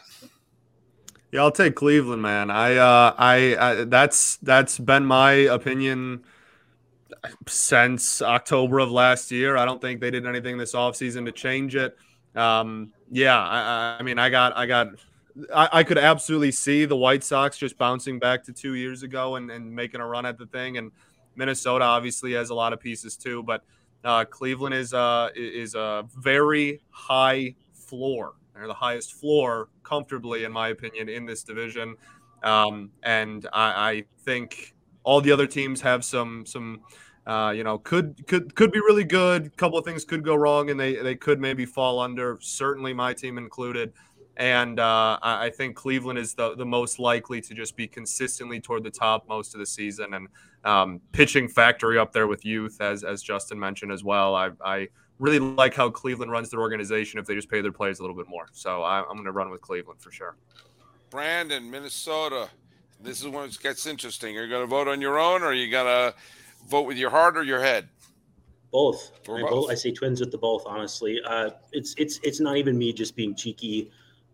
Yeah, 1.31 1.41
I'll 1.41 1.51
take 1.51 1.75
Cleveland, 1.75 2.21
man. 2.21 2.49
I, 2.49 2.75
uh, 2.77 3.13
I, 3.17 3.55
I, 3.57 3.83
that's 3.83 4.37
that's 4.37 4.79
been 4.79 5.05
my 5.05 5.31
opinion 5.31 6.23
since 7.47 8.21
October 8.21 8.79
of 8.79 8.91
last 8.91 9.29
year. 9.29 9.55
I 9.57 9.65
don't 9.65 9.81
think 9.81 10.01
they 10.01 10.09
did 10.09 10.25
anything 10.25 10.57
this 10.57 10.73
offseason 10.73 11.25
to 11.25 11.31
change 11.31 11.75
it. 11.75 11.95
Um, 12.35 12.93
yeah, 13.11 13.37
I, 13.37 13.97
I 13.99 14.03
mean, 14.03 14.17
I 14.17 14.29
got, 14.29 14.55
I 14.55 14.65
got, 14.65 14.87
I, 15.53 15.69
I, 15.73 15.83
could 15.83 15.97
absolutely 15.97 16.51
see 16.51 16.85
the 16.85 16.95
White 16.95 17.23
Sox 17.23 17.57
just 17.57 17.77
bouncing 17.77 18.19
back 18.19 18.43
to 18.45 18.53
two 18.53 18.75
years 18.75 19.03
ago 19.03 19.35
and, 19.35 19.49
and 19.49 19.75
making 19.75 19.99
a 19.99 20.05
run 20.05 20.25
at 20.25 20.37
the 20.37 20.45
thing. 20.45 20.77
And 20.77 20.91
Minnesota 21.39 21.85
obviously 21.85 22.33
has 22.33 22.49
a 22.49 22.53
lot 22.53 22.73
of 22.73 22.81
pieces 22.81 23.15
too, 23.15 23.41
but 23.43 23.63
uh, 24.03 24.25
Cleveland 24.25 24.75
is 24.75 24.93
uh, 24.93 25.29
is 25.35 25.73
a 25.73 26.05
very 26.17 26.81
high 26.89 27.55
floor. 27.73 28.33
They're 28.53 28.67
the 28.67 28.73
highest 28.73 29.13
floor 29.13 29.69
comfortably, 29.83 30.43
in 30.43 30.51
my 30.51 30.67
opinion, 30.67 31.07
in 31.07 31.25
this 31.25 31.43
division. 31.43 31.95
Um, 32.43 32.91
and 33.03 33.47
I, 33.53 33.91
I, 33.91 34.03
think 34.23 34.73
all 35.03 35.19
the 35.19 35.31
other 35.31 35.47
teams 35.47 35.81
have 35.81 36.05
some 36.05 36.45
some 36.45 36.81
uh, 37.25 37.53
you 37.55 37.63
know 37.63 37.77
could 37.77 38.27
could 38.27 38.53
could 38.55 38.71
be 38.73 38.79
really 38.79 39.05
good. 39.05 39.45
A 39.45 39.49
couple 39.51 39.77
of 39.77 39.85
things 39.85 40.03
could 40.03 40.23
go 40.23 40.35
wrong, 40.35 40.69
and 40.69 40.77
they 40.77 40.95
they 40.95 41.15
could 41.15 41.39
maybe 41.39 41.65
fall 41.65 41.99
under. 41.99 42.37
Certainly, 42.41 42.93
my 42.93 43.13
team 43.13 43.37
included. 43.37 43.93
And 44.39 44.79
uh, 44.79 45.19
I 45.21 45.49
think 45.49 45.75
Cleveland 45.75 46.17
is 46.17 46.33
the, 46.33 46.55
the 46.55 46.65
most 46.65 46.97
likely 46.97 47.41
to 47.41 47.53
just 47.53 47.75
be 47.75 47.89
consistently 47.89 48.61
toward 48.61 48.83
the 48.83 48.89
top 48.89 49.27
most 49.27 49.53
of 49.53 49.59
the 49.59 49.65
season. 49.65 50.13
And 50.13 50.27
um, 50.63 51.01
pitching 51.11 51.49
factory 51.49 51.99
up 51.99 52.13
there 52.13 52.25
with 52.25 52.45
youth, 52.45 52.79
as 52.79 53.03
as 53.03 53.21
Justin 53.21 53.59
mentioned 53.59 53.91
as 53.91 54.01
well. 54.01 54.35
I, 54.35 54.51
I 54.63 54.87
really 55.19 55.39
like 55.39 55.75
how 55.75 55.89
Cleveland 55.89 56.31
runs 56.31 56.49
their 56.49 56.61
organization 56.61 57.19
if 57.19 57.25
they 57.25 57.35
just 57.35 57.49
pay 57.49 57.59
their 57.59 57.73
players 57.73 57.99
a 57.99 58.03
little 58.03 58.15
bit 58.15 58.29
more. 58.29 58.47
So 58.53 58.81
I, 58.81 59.01
I'm 59.01 59.15
going 59.15 59.25
to 59.25 59.33
run 59.33 59.49
with 59.49 59.59
Cleveland 59.59 60.01
for 60.01 60.09
sure. 60.09 60.37
Brandon, 61.09 61.69
Minnesota. 61.69 62.49
This 63.01 63.19
is 63.19 63.27
when 63.27 63.49
it 63.49 63.57
gets 63.61 63.85
interesting. 63.87 64.37
Are 64.37 64.43
you 64.43 64.49
going 64.49 64.63
to 64.63 64.67
vote 64.67 64.87
on 64.87 65.01
your 65.01 65.19
own, 65.19 65.41
or 65.41 65.47
are 65.47 65.53
you 65.53 65.69
going 65.69 65.85
to 65.85 66.15
vote 66.69 66.83
with 66.83 66.97
your 66.97 67.09
heart 67.09 67.35
or 67.35 67.43
your 67.43 67.59
head? 67.59 67.89
Both. 68.71 69.11
I, 69.27 69.41
both. 69.41 69.69
I 69.69 69.75
say 69.75 69.91
twins 69.91 70.21
with 70.21 70.31
the 70.31 70.37
both. 70.37 70.63
Honestly, 70.65 71.19
uh, 71.25 71.49
it's 71.73 71.93
it's 71.97 72.21
it's 72.23 72.39
not 72.39 72.55
even 72.55 72.77
me 72.77 72.93
just 72.93 73.17
being 73.17 73.35
cheeky 73.35 73.91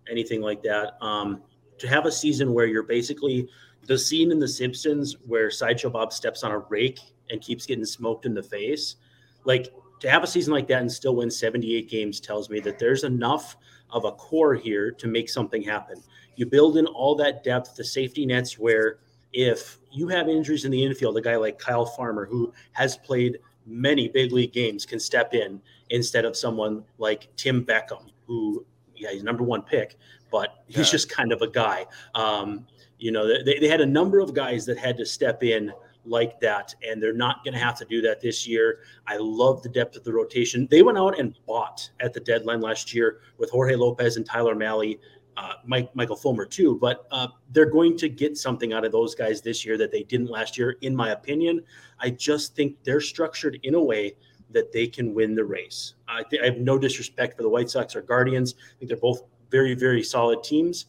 anything 0.09 0.41
like 0.41 0.61
that. 0.63 0.97
Um, 1.01 1.41
to 1.77 1.87
have 1.87 2.05
a 2.05 2.11
season 2.11 2.53
where 2.53 2.65
you're 2.65 2.83
basically 2.83 3.49
the 3.85 3.97
scene 3.97 4.31
in 4.31 4.39
The 4.39 4.47
Simpsons 4.47 5.17
where 5.25 5.51
Sideshow 5.51 5.89
Bob 5.89 6.13
steps 6.13 6.43
on 6.43 6.51
a 6.51 6.59
rake 6.59 6.99
and 7.29 7.41
keeps 7.41 7.65
getting 7.65 7.85
smoked 7.85 8.25
in 8.25 8.33
the 8.33 8.43
face, 8.43 8.95
like 9.43 9.73
to 9.99 10.09
have 10.09 10.23
a 10.23 10.27
season 10.27 10.53
like 10.53 10.67
that 10.67 10.81
and 10.81 10.91
still 10.91 11.15
win 11.15 11.29
78 11.29 11.89
games 11.89 12.19
tells 12.19 12.49
me 12.49 12.59
that 12.61 12.79
there's 12.79 13.03
enough 13.03 13.57
of 13.91 14.05
a 14.05 14.11
core 14.11 14.55
here 14.55 14.91
to 14.91 15.07
make 15.07 15.29
something 15.29 15.61
happen. 15.61 16.01
You 16.35 16.45
build 16.45 16.77
in 16.77 16.85
all 16.87 17.15
that 17.15 17.43
depth, 17.43 17.75
the 17.75 17.83
safety 17.83 18.25
nets 18.25 18.57
where 18.57 18.99
if 19.33 19.79
you 19.91 20.07
have 20.07 20.29
injuries 20.29 20.65
in 20.65 20.71
the 20.71 20.83
infield, 20.83 21.17
a 21.17 21.21
guy 21.21 21.35
like 21.35 21.59
Kyle 21.59 21.85
Farmer, 21.85 22.25
who 22.25 22.53
has 22.71 22.97
played 22.97 23.39
many 23.65 24.07
big 24.07 24.31
league 24.31 24.53
games, 24.53 24.85
can 24.85 24.99
step 24.99 25.33
in 25.33 25.61
instead 25.89 26.25
of 26.25 26.35
someone 26.35 26.83
like 26.97 27.29
Tim 27.35 27.63
Beckham, 27.63 28.11
who 28.27 28.65
yeah, 28.97 29.11
he's 29.11 29.23
number 29.23 29.43
one 29.43 29.61
pick, 29.61 29.97
but 30.31 30.63
he's 30.67 30.77
yeah. 30.77 30.83
just 30.83 31.09
kind 31.09 31.31
of 31.31 31.41
a 31.41 31.47
guy. 31.47 31.85
Um, 32.13 32.65
you 32.97 33.11
know, 33.11 33.27
they, 33.43 33.59
they 33.59 33.67
had 33.67 33.81
a 33.81 33.85
number 33.85 34.19
of 34.19 34.33
guys 34.33 34.65
that 34.65 34.77
had 34.77 34.97
to 34.97 35.05
step 35.05 35.43
in 35.43 35.71
like 36.05 36.39
that, 36.39 36.73
and 36.87 37.01
they're 37.01 37.13
not 37.13 37.43
going 37.43 37.53
to 37.53 37.59
have 37.59 37.77
to 37.79 37.85
do 37.85 38.01
that 38.01 38.21
this 38.21 38.47
year. 38.47 38.79
I 39.07 39.17
love 39.17 39.63
the 39.63 39.69
depth 39.69 39.95
of 39.95 40.03
the 40.03 40.13
rotation. 40.13 40.67
They 40.69 40.81
went 40.81 40.97
out 40.97 41.19
and 41.19 41.37
bought 41.45 41.89
at 41.99 42.13
the 42.13 42.19
deadline 42.19 42.61
last 42.61 42.93
year 42.93 43.19
with 43.37 43.49
Jorge 43.49 43.75
Lopez 43.75 44.17
and 44.17 44.25
Tyler 44.25 44.55
Mahle, 44.55 44.99
uh, 45.37 45.53
Mike, 45.65 45.93
Michael 45.95 46.15
Fulmer 46.15 46.45
too. 46.45 46.77
But 46.79 47.07
uh, 47.11 47.27
they're 47.51 47.69
going 47.69 47.97
to 47.97 48.09
get 48.09 48.37
something 48.37 48.71
out 48.71 48.85
of 48.85 48.91
those 48.91 49.15
guys 49.15 49.41
this 49.41 49.65
year 49.65 49.77
that 49.77 49.91
they 49.91 50.03
didn't 50.03 50.29
last 50.29 50.57
year, 50.57 50.77
in 50.81 50.95
my 50.95 51.09
opinion. 51.09 51.61
I 51.99 52.11
just 52.11 52.55
think 52.55 52.77
they're 52.83 53.01
structured 53.01 53.59
in 53.63 53.75
a 53.75 53.83
way 53.83 54.15
that 54.55 54.71
they 54.71 54.87
can 54.87 55.13
win 55.13 55.35
the 55.35 55.45
race. 55.45 55.93
I, 56.07 56.23
th- 56.23 56.41
I 56.41 56.45
have 56.45 56.57
no 56.57 56.79
disrespect 56.79 57.37
for 57.37 57.43
the 57.43 57.49
White 57.49 57.69
Sox 57.69 57.95
or 57.95 58.01
Guardians. 58.01 58.55
I 58.57 58.79
think 58.79 58.89
they're 58.89 58.97
both 58.97 59.21
very, 59.51 59.75
very 59.75 60.01
solid 60.01 60.43
teams. 60.43 60.85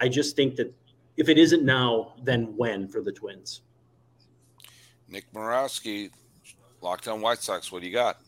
I 0.00 0.08
just 0.08 0.36
think 0.36 0.56
that 0.56 0.74
if 1.16 1.28
it 1.28 1.38
isn't 1.38 1.64
now, 1.64 2.14
then 2.22 2.56
when 2.56 2.88
for 2.88 3.00
the 3.00 3.12
Twins? 3.12 3.62
Nick 5.08 5.32
Murawski, 5.32 6.10
locked 6.80 7.08
on 7.08 7.20
White 7.20 7.38
Sox. 7.38 7.70
What 7.70 7.82
do 7.82 7.88
you 7.88 7.92
got? 7.92 8.18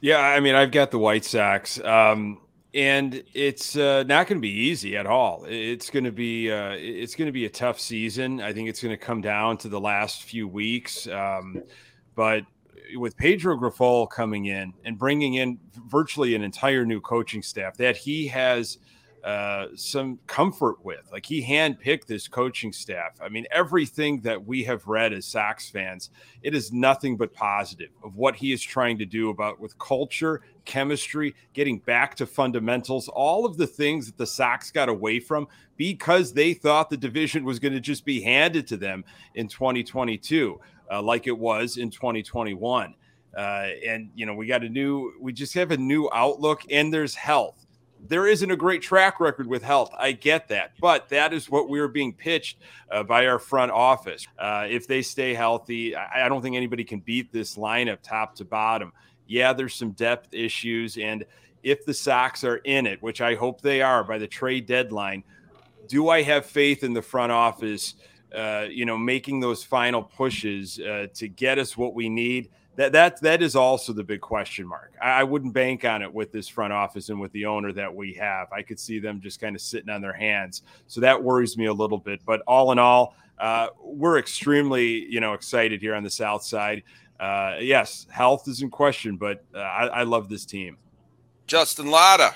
Yeah, 0.00 0.18
I 0.18 0.40
mean, 0.40 0.54
I've 0.54 0.70
got 0.70 0.90
the 0.92 0.98
White 0.98 1.24
Sox, 1.24 1.78
um, 1.80 2.40
and 2.72 3.22
it's 3.34 3.76
uh, 3.76 4.04
not 4.04 4.28
going 4.28 4.38
to 4.38 4.40
be 4.40 4.48
easy 4.48 4.96
at 4.96 5.06
all. 5.06 5.44
It's 5.48 5.90
going 5.90 6.04
to 6.04 6.12
be 6.12 6.50
uh, 6.50 6.74
it's 6.78 7.16
going 7.16 7.26
to 7.26 7.32
be 7.32 7.44
a 7.44 7.50
tough 7.50 7.80
season. 7.80 8.40
I 8.40 8.52
think 8.52 8.68
it's 8.68 8.80
going 8.80 8.96
to 8.96 9.04
come 9.04 9.20
down 9.20 9.58
to 9.58 9.68
the 9.68 9.80
last 9.80 10.22
few 10.22 10.48
weeks, 10.48 11.06
um, 11.08 11.62
but 12.14 12.44
with 12.96 13.16
Pedro 13.16 13.56
Grifol 13.56 14.08
coming 14.08 14.46
in 14.46 14.72
and 14.84 14.98
bringing 14.98 15.34
in 15.34 15.58
virtually 15.88 16.34
an 16.34 16.42
entire 16.42 16.84
new 16.84 17.00
coaching 17.00 17.42
staff 17.42 17.76
that 17.76 17.96
he 17.96 18.26
has 18.28 18.78
uh, 19.24 19.66
some 19.74 20.18
comfort 20.26 20.82
with. 20.84 21.10
Like 21.12 21.26
he 21.26 21.44
handpicked 21.44 22.06
this 22.06 22.26
coaching 22.26 22.72
staff. 22.72 23.18
I 23.20 23.28
mean, 23.28 23.46
everything 23.50 24.20
that 24.22 24.46
we 24.46 24.64
have 24.64 24.86
read 24.86 25.12
as 25.12 25.26
Sox 25.26 25.68
fans, 25.68 26.10
it 26.42 26.54
is 26.54 26.72
nothing 26.72 27.16
but 27.16 27.34
positive 27.34 27.90
of 28.02 28.16
what 28.16 28.36
he 28.36 28.52
is 28.52 28.62
trying 28.62 28.96
to 28.98 29.04
do 29.04 29.28
about 29.28 29.60
with 29.60 29.78
culture, 29.78 30.40
chemistry, 30.64 31.34
getting 31.52 31.80
back 31.80 32.14
to 32.16 32.26
fundamentals, 32.26 33.08
all 33.08 33.44
of 33.44 33.58
the 33.58 33.66
things 33.66 34.06
that 34.06 34.16
the 34.16 34.26
Sox 34.26 34.70
got 34.70 34.88
away 34.88 35.20
from 35.20 35.46
because 35.76 36.32
they 36.32 36.54
thought 36.54 36.88
the 36.88 36.96
division 36.96 37.44
was 37.44 37.58
going 37.58 37.74
to 37.74 37.80
just 37.80 38.04
be 38.04 38.22
handed 38.22 38.66
to 38.68 38.76
them 38.76 39.04
in 39.34 39.48
2022 39.48 40.58
uh, 40.90 41.02
like 41.02 41.26
it 41.26 41.38
was 41.38 41.76
in 41.76 41.90
2021. 41.90 42.94
Uh, 43.36 43.40
and 43.86 44.10
you 44.14 44.26
know, 44.26 44.34
we 44.34 44.46
got 44.46 44.64
a 44.64 44.68
new, 44.68 45.12
we 45.20 45.32
just 45.32 45.54
have 45.54 45.70
a 45.70 45.76
new 45.76 46.08
outlook, 46.12 46.62
and 46.70 46.92
there's 46.92 47.14
health. 47.14 47.66
There 48.08 48.26
isn't 48.26 48.50
a 48.50 48.56
great 48.56 48.82
track 48.82 49.20
record 49.20 49.46
with 49.46 49.62
health. 49.62 49.90
I 49.96 50.12
get 50.12 50.48
that, 50.48 50.72
but 50.80 51.08
that 51.10 51.32
is 51.32 51.50
what 51.50 51.68
we 51.68 51.78
are 51.80 51.88
being 51.88 52.14
pitched 52.14 52.58
uh, 52.90 53.02
by 53.02 53.26
our 53.26 53.38
front 53.38 53.70
office. 53.70 54.26
Uh, 54.38 54.66
if 54.68 54.88
they 54.88 55.02
stay 55.02 55.34
healthy, 55.34 55.94
I, 55.94 56.26
I 56.26 56.28
don't 56.28 56.42
think 56.42 56.56
anybody 56.56 56.82
can 56.82 57.00
beat 57.00 57.30
this 57.30 57.56
lineup 57.56 57.98
top 58.02 58.34
to 58.36 58.44
bottom. 58.44 58.92
Yeah, 59.26 59.52
there's 59.52 59.74
some 59.74 59.92
depth 59.92 60.34
issues, 60.34 60.96
and 60.96 61.24
if 61.62 61.84
the 61.84 61.94
Sox 61.94 62.42
are 62.42 62.56
in 62.56 62.86
it, 62.86 63.02
which 63.02 63.20
I 63.20 63.34
hope 63.34 63.60
they 63.60 63.82
are 63.82 64.02
by 64.02 64.18
the 64.18 64.26
trade 64.26 64.66
deadline, 64.66 65.22
do 65.86 66.08
I 66.08 66.22
have 66.22 66.46
faith 66.46 66.82
in 66.82 66.94
the 66.94 67.02
front 67.02 67.32
office 67.32 67.94
uh, 68.34 68.66
you 68.70 68.84
know, 68.84 68.96
making 68.96 69.40
those 69.40 69.64
final 69.64 70.02
pushes 70.02 70.78
uh, 70.78 71.06
to 71.14 71.28
get 71.28 71.58
us 71.58 71.76
what 71.76 71.94
we 71.94 72.08
need. 72.08 72.50
That 72.76 72.92
that 72.92 73.20
that 73.22 73.42
is 73.42 73.56
also 73.56 73.92
the 73.92 74.04
big 74.04 74.20
question 74.20 74.66
mark. 74.66 74.92
I, 75.02 75.20
I, 75.20 75.24
wouldn't 75.24 75.52
bank 75.52 75.84
on 75.84 76.02
it 76.02 76.12
with 76.12 76.30
this 76.30 76.46
front 76.46 76.72
office 76.72 77.08
and 77.08 77.20
with 77.20 77.32
the 77.32 77.44
owner 77.44 77.72
that 77.72 77.92
we 77.92 78.14
have. 78.14 78.52
I 78.52 78.62
could 78.62 78.78
see 78.78 79.00
them 79.00 79.20
just 79.20 79.40
kind 79.40 79.56
of 79.56 79.60
sitting 79.60 79.90
on 79.90 80.00
their 80.00 80.12
hands. 80.12 80.62
So 80.86 81.00
that 81.00 81.20
worries 81.20 81.58
me 81.58 81.66
a 81.66 81.72
little 81.72 81.98
bit. 81.98 82.20
But 82.24 82.42
all 82.46 82.70
in 82.70 82.78
all, 82.78 83.16
uh, 83.38 83.68
we're 83.82 84.18
extremely 84.18 85.04
you 85.06 85.20
know 85.20 85.34
excited 85.34 85.80
here 85.80 85.94
on 85.94 86.04
the 86.04 86.10
South 86.10 86.44
Side. 86.44 86.84
Uh, 87.18 87.56
yes, 87.60 88.06
health 88.10 88.48
is 88.48 88.62
in 88.62 88.70
question, 88.70 89.16
but 89.16 89.44
uh, 89.54 89.58
I, 89.58 89.86
I 89.86 90.02
love 90.04 90.28
this 90.28 90.46
team. 90.46 90.78
Justin 91.46 91.90
Lada, 91.90 92.34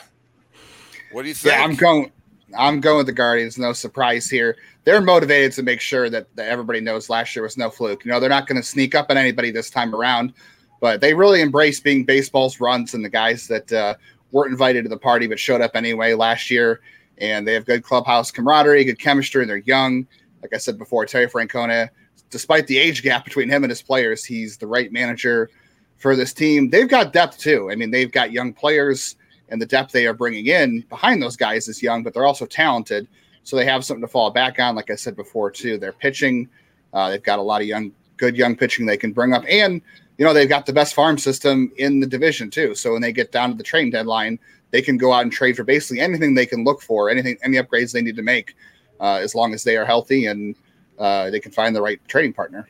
what 1.13 1.23
do 1.23 1.29
you 1.29 1.35
think? 1.35 1.55
Yeah, 1.55 1.63
I'm 1.63 1.77
going. 1.77 2.11
I'm 2.57 2.81
going 2.81 2.99
with 2.99 3.07
the 3.07 3.13
Guardians. 3.13 3.59
No 3.59 3.73
surprise 3.73 4.29
here. 4.29 4.57
They're 4.85 5.01
motivated 5.01 5.53
to 5.53 5.63
make 5.63 5.81
sure 5.81 6.11
that, 6.11 6.35
that 6.37 6.49
everybody 6.49 6.81
knows 6.81 7.09
last 7.09 7.35
year 7.35 7.43
was 7.43 7.57
no 7.57 7.71
fluke. 7.71 8.05
You 8.05 8.11
know, 8.11 8.21
they're 8.21 8.29
not 8.29 8.47
going 8.47 8.61
to 8.61 8.67
sneak 8.67 8.95
up 8.95 9.11
on 9.11 9.17
anybody 9.17 9.51
this 9.51 9.71
time 9.71 9.95
around, 9.95 10.33
but 10.81 11.01
they 11.01 11.15
really 11.15 11.41
embrace 11.41 11.81
being 11.81 12.05
baseball's 12.05 12.61
runs 12.61 12.95
and 12.95 13.05
the 13.05 13.09
guys 13.09 13.47
that 13.49 13.73
uh, 13.73 13.95
weren't 14.33 14.53
invited 14.53 14.83
to 14.83 14.89
the 14.89 14.97
party 14.97 15.27
but 15.27 15.39
showed 15.39 15.61
up 15.61 15.73
anyway 15.75 16.15
last 16.15 16.51
year. 16.51 16.81
And 17.19 17.47
they 17.47 17.55
have 17.55 17.65
good 17.65 17.85
clubhouse 17.85 18.31
camaraderie, 18.31 18.85
good 18.85 18.99
chemistry, 18.99 19.43
and 19.43 19.51
they're 19.51 19.59
young. 19.59 20.07
Like 20.43 20.53
I 20.53 20.59
said 20.59 20.79
before, 20.79 21.07
Terry 21.07 21.29
Francona, 21.29 21.89
despite 22.31 22.67
the 22.67 22.79
age 22.79 23.03
gap 23.03 23.25
between 23.25 23.49
him 23.49 23.63
and 23.65 23.71
his 23.71 23.83
players, 23.83 24.25
he's 24.25 24.57
the 24.57 24.67
right 24.67 24.93
manager 24.93 25.49
for 25.97 26.17
this 26.17 26.33
team. 26.33 26.69
They've 26.69 26.89
got 26.89 27.13
depth 27.13 27.39
too. 27.39 27.71
I 27.71 27.77
mean, 27.77 27.91
they've 27.91 28.11
got 28.11 28.33
young 28.33 28.53
players 28.53 29.17
and 29.49 29.61
the 29.61 29.67
depth 29.67 29.93
they 29.93 30.07
are 30.07 30.15
bringing 30.15 30.47
in 30.47 30.81
behind 30.89 31.23
those 31.23 31.37
guys 31.37 31.69
is 31.69 31.83
young, 31.83 32.03
but 32.03 32.15
they're 32.15 32.27
also 32.27 32.47
talented. 32.47 33.07
So 33.43 33.57
they 33.57 33.65
have 33.67 33.85
something 33.85 34.03
to 34.03 34.09
fall 34.09 34.31
back 34.31 34.59
on. 34.59 34.75
Like 34.75 34.91
I 34.91 34.95
said 34.95 35.17
before, 35.17 35.51
too, 35.51 35.79
they're 35.79 35.93
pitching. 35.93 36.49
Uh, 36.93 37.11
they've 37.11 37.23
got 37.23 37.39
a 37.39 37.43
lot 37.43 37.61
of 37.61 37.67
young, 37.67 37.93
good 38.17 38.37
young 38.37 38.57
pitching 38.57 38.87
they 38.87 38.97
can 38.97 39.13
bring 39.13 39.35
up, 39.35 39.45
and 39.49 39.83
you 40.17 40.25
know 40.25 40.33
they've 40.33 40.49
got 40.49 40.65
the 40.65 40.73
best 40.73 40.95
farm 40.95 41.19
system 41.19 41.73
in 41.77 42.01
the 42.01 42.07
division 42.07 42.51
too. 42.51 42.75
So 42.75 42.93
when 42.93 43.03
they 43.03 43.13
get 43.13 43.33
down 43.33 43.51
to 43.51 43.57
the 43.57 43.65
trade 43.65 43.93
deadline, 43.93 44.39
they 44.71 44.81
can 44.81 44.97
go 44.97 45.13
out 45.13 45.23
and 45.23 45.33
trade 45.33 45.57
for 45.57 45.65
basically 45.65 46.01
anything 46.01 46.35
they 46.35 46.47
can 46.47 46.65
look 46.65 46.81
for, 46.81 47.11
anything, 47.11 47.37
any 47.43 47.57
upgrades 47.59 47.93
they 47.93 48.03
need 48.03 48.17
to 48.17 48.23
make, 48.23 48.57
uh, 49.01 49.19
as 49.23 49.35
long 49.35 49.53
as 49.53 49.65
they 49.65 49.77
are 49.77 49.85
healthy 49.85 50.27
and 50.27 50.57
uh, 50.99 51.31
they 51.31 51.41
can 51.41 51.53
find 51.53 51.75
the 51.75 51.83
right 51.83 52.01
trading 52.09 52.33
partner. 52.33 52.69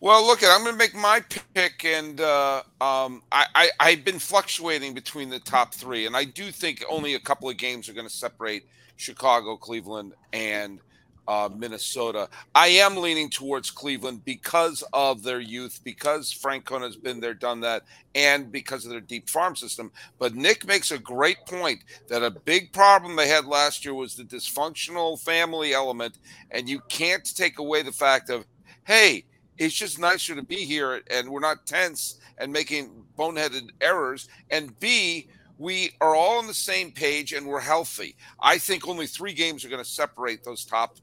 Well, 0.00 0.26
look, 0.26 0.42
I'm 0.42 0.62
going 0.62 0.74
to 0.74 0.78
make 0.78 0.94
my 0.94 1.22
pick, 1.54 1.84
and 1.84 2.20
uh, 2.20 2.62
um, 2.80 3.22
I, 3.30 3.70
I 3.78 3.90
have 3.90 4.04
been 4.04 4.18
fluctuating 4.18 4.92
between 4.92 5.30
the 5.30 5.38
top 5.38 5.72
three, 5.72 6.06
and 6.06 6.16
I 6.16 6.24
do 6.24 6.50
think 6.50 6.84
only 6.90 7.14
a 7.14 7.20
couple 7.20 7.48
of 7.48 7.56
games 7.56 7.88
are 7.88 7.92
going 7.92 8.06
to 8.06 8.12
separate 8.12 8.66
Chicago, 8.96 9.56
Cleveland, 9.56 10.14
and 10.32 10.80
uh, 11.28 11.48
Minnesota. 11.56 12.28
I 12.54 12.66
am 12.66 12.96
leaning 12.96 13.30
towards 13.30 13.70
Cleveland 13.70 14.24
because 14.24 14.82
of 14.92 15.22
their 15.22 15.40
youth, 15.40 15.80
because 15.84 16.34
Francona 16.34 16.82
has 16.82 16.96
been 16.96 17.20
there, 17.20 17.32
done 17.32 17.60
that, 17.60 17.84
and 18.14 18.52
because 18.52 18.84
of 18.84 18.90
their 18.90 19.00
deep 19.00 19.30
farm 19.30 19.56
system. 19.56 19.90
But 20.18 20.34
Nick 20.34 20.66
makes 20.66 20.90
a 20.90 20.98
great 20.98 21.38
point 21.46 21.82
that 22.08 22.22
a 22.22 22.30
big 22.30 22.72
problem 22.72 23.16
they 23.16 23.28
had 23.28 23.46
last 23.46 23.84
year 23.84 23.94
was 23.94 24.16
the 24.16 24.24
dysfunctional 24.24 25.18
family 25.20 25.72
element, 25.72 26.18
and 26.50 26.68
you 26.68 26.80
can't 26.88 27.24
take 27.34 27.58
away 27.58 27.82
the 27.82 27.92
fact 27.92 28.28
of, 28.28 28.44
hey, 28.84 29.24
it's 29.58 29.74
just 29.74 29.98
nicer 29.98 30.34
to 30.34 30.42
be 30.42 30.56
here 30.56 31.02
and 31.10 31.28
we're 31.28 31.40
not 31.40 31.66
tense 31.66 32.18
and 32.38 32.52
making 32.52 32.90
boneheaded 33.18 33.70
errors. 33.80 34.28
And 34.50 34.78
B, 34.80 35.28
we 35.58 35.92
are 36.00 36.14
all 36.14 36.38
on 36.38 36.46
the 36.46 36.54
same 36.54 36.90
page 36.90 37.32
and 37.32 37.46
we're 37.46 37.60
healthy. 37.60 38.16
I 38.40 38.58
think 38.58 38.88
only 38.88 39.06
three 39.06 39.32
games 39.32 39.64
are 39.64 39.68
going 39.68 39.82
to 39.82 39.88
separate 39.88 40.42
those 40.42 40.64
top 40.64 40.96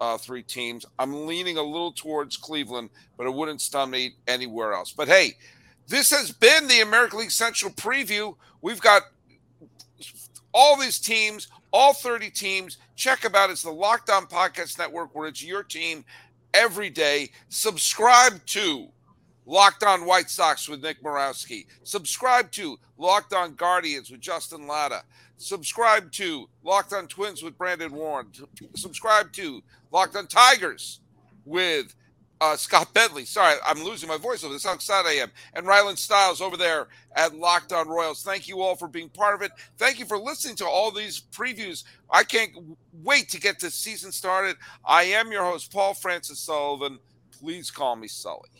uh, 0.00 0.18
three 0.18 0.42
teams. 0.42 0.84
I'm 0.98 1.26
leaning 1.26 1.58
a 1.58 1.62
little 1.62 1.92
towards 1.92 2.36
Cleveland, 2.36 2.90
but 3.16 3.26
it 3.26 3.32
wouldn't 3.32 3.60
stun 3.60 3.90
me 3.90 4.14
anywhere 4.26 4.72
else. 4.72 4.92
But 4.92 5.06
hey, 5.06 5.34
this 5.86 6.10
has 6.10 6.32
been 6.32 6.66
the 6.66 6.80
American 6.80 7.20
League 7.20 7.30
Central 7.30 7.70
preview. 7.70 8.34
We've 8.62 8.80
got 8.80 9.02
all 10.52 10.76
these 10.76 10.98
teams, 10.98 11.48
all 11.72 11.92
30 11.92 12.30
teams. 12.30 12.78
Check 12.96 13.24
about 13.24 13.44
out. 13.44 13.50
It's 13.50 13.62
the 13.62 13.70
Locked 13.70 14.10
On 14.10 14.26
Podcast 14.26 14.78
Network, 14.78 15.14
where 15.14 15.28
it's 15.28 15.42
your 15.42 15.62
team 15.62 16.04
every 16.54 16.90
day. 16.90 17.30
Subscribe 17.48 18.44
to 18.46 18.88
Locked 19.46 19.82
On 19.82 20.06
White 20.06 20.30
Sox 20.30 20.68
with 20.68 20.82
Nick 20.82 21.02
Murawski. 21.02 21.66
Subscribe 21.82 22.50
to 22.52 22.78
Locked 22.98 23.32
On 23.34 23.54
Guardians 23.54 24.10
with 24.10 24.20
Justin 24.20 24.66
Lada. 24.66 25.02
Subscribe 25.36 26.12
to 26.12 26.48
Locked 26.62 26.92
On 26.92 27.08
Twins 27.08 27.42
with 27.42 27.58
Brandon 27.58 27.92
Warne. 27.92 28.28
Subscribe 28.76 29.32
to 29.32 29.62
Locked 29.90 30.16
On 30.16 30.26
Tigers 30.26 31.00
with 31.44 31.94
uh, 32.42 32.56
Scott 32.56 32.92
Bentley. 32.92 33.24
Sorry, 33.24 33.54
I'm 33.64 33.84
losing 33.84 34.08
my 34.08 34.16
voice 34.16 34.42
over 34.42 34.52
this. 34.52 34.64
How 34.64 34.74
excited 34.74 35.08
I 35.08 35.22
am. 35.22 35.30
And 35.54 35.64
Rylan 35.64 35.96
Styles 35.96 36.40
over 36.40 36.56
there 36.56 36.88
at 37.14 37.36
Locked 37.36 37.72
On 37.72 37.88
Royals. 37.88 38.24
Thank 38.24 38.48
you 38.48 38.60
all 38.60 38.74
for 38.74 38.88
being 38.88 39.08
part 39.08 39.36
of 39.36 39.42
it. 39.42 39.52
Thank 39.78 40.00
you 40.00 40.06
for 40.06 40.18
listening 40.18 40.56
to 40.56 40.66
all 40.66 40.90
these 40.90 41.22
previews. 41.30 41.84
I 42.10 42.24
can't 42.24 42.50
wait 43.04 43.28
to 43.28 43.40
get 43.40 43.60
this 43.60 43.76
season 43.76 44.10
started. 44.10 44.56
I 44.84 45.04
am 45.04 45.30
your 45.30 45.44
host, 45.44 45.72
Paul 45.72 45.94
Francis 45.94 46.40
Sullivan. 46.40 46.98
Please 47.30 47.70
call 47.70 47.94
me 47.94 48.08
Sully. 48.08 48.50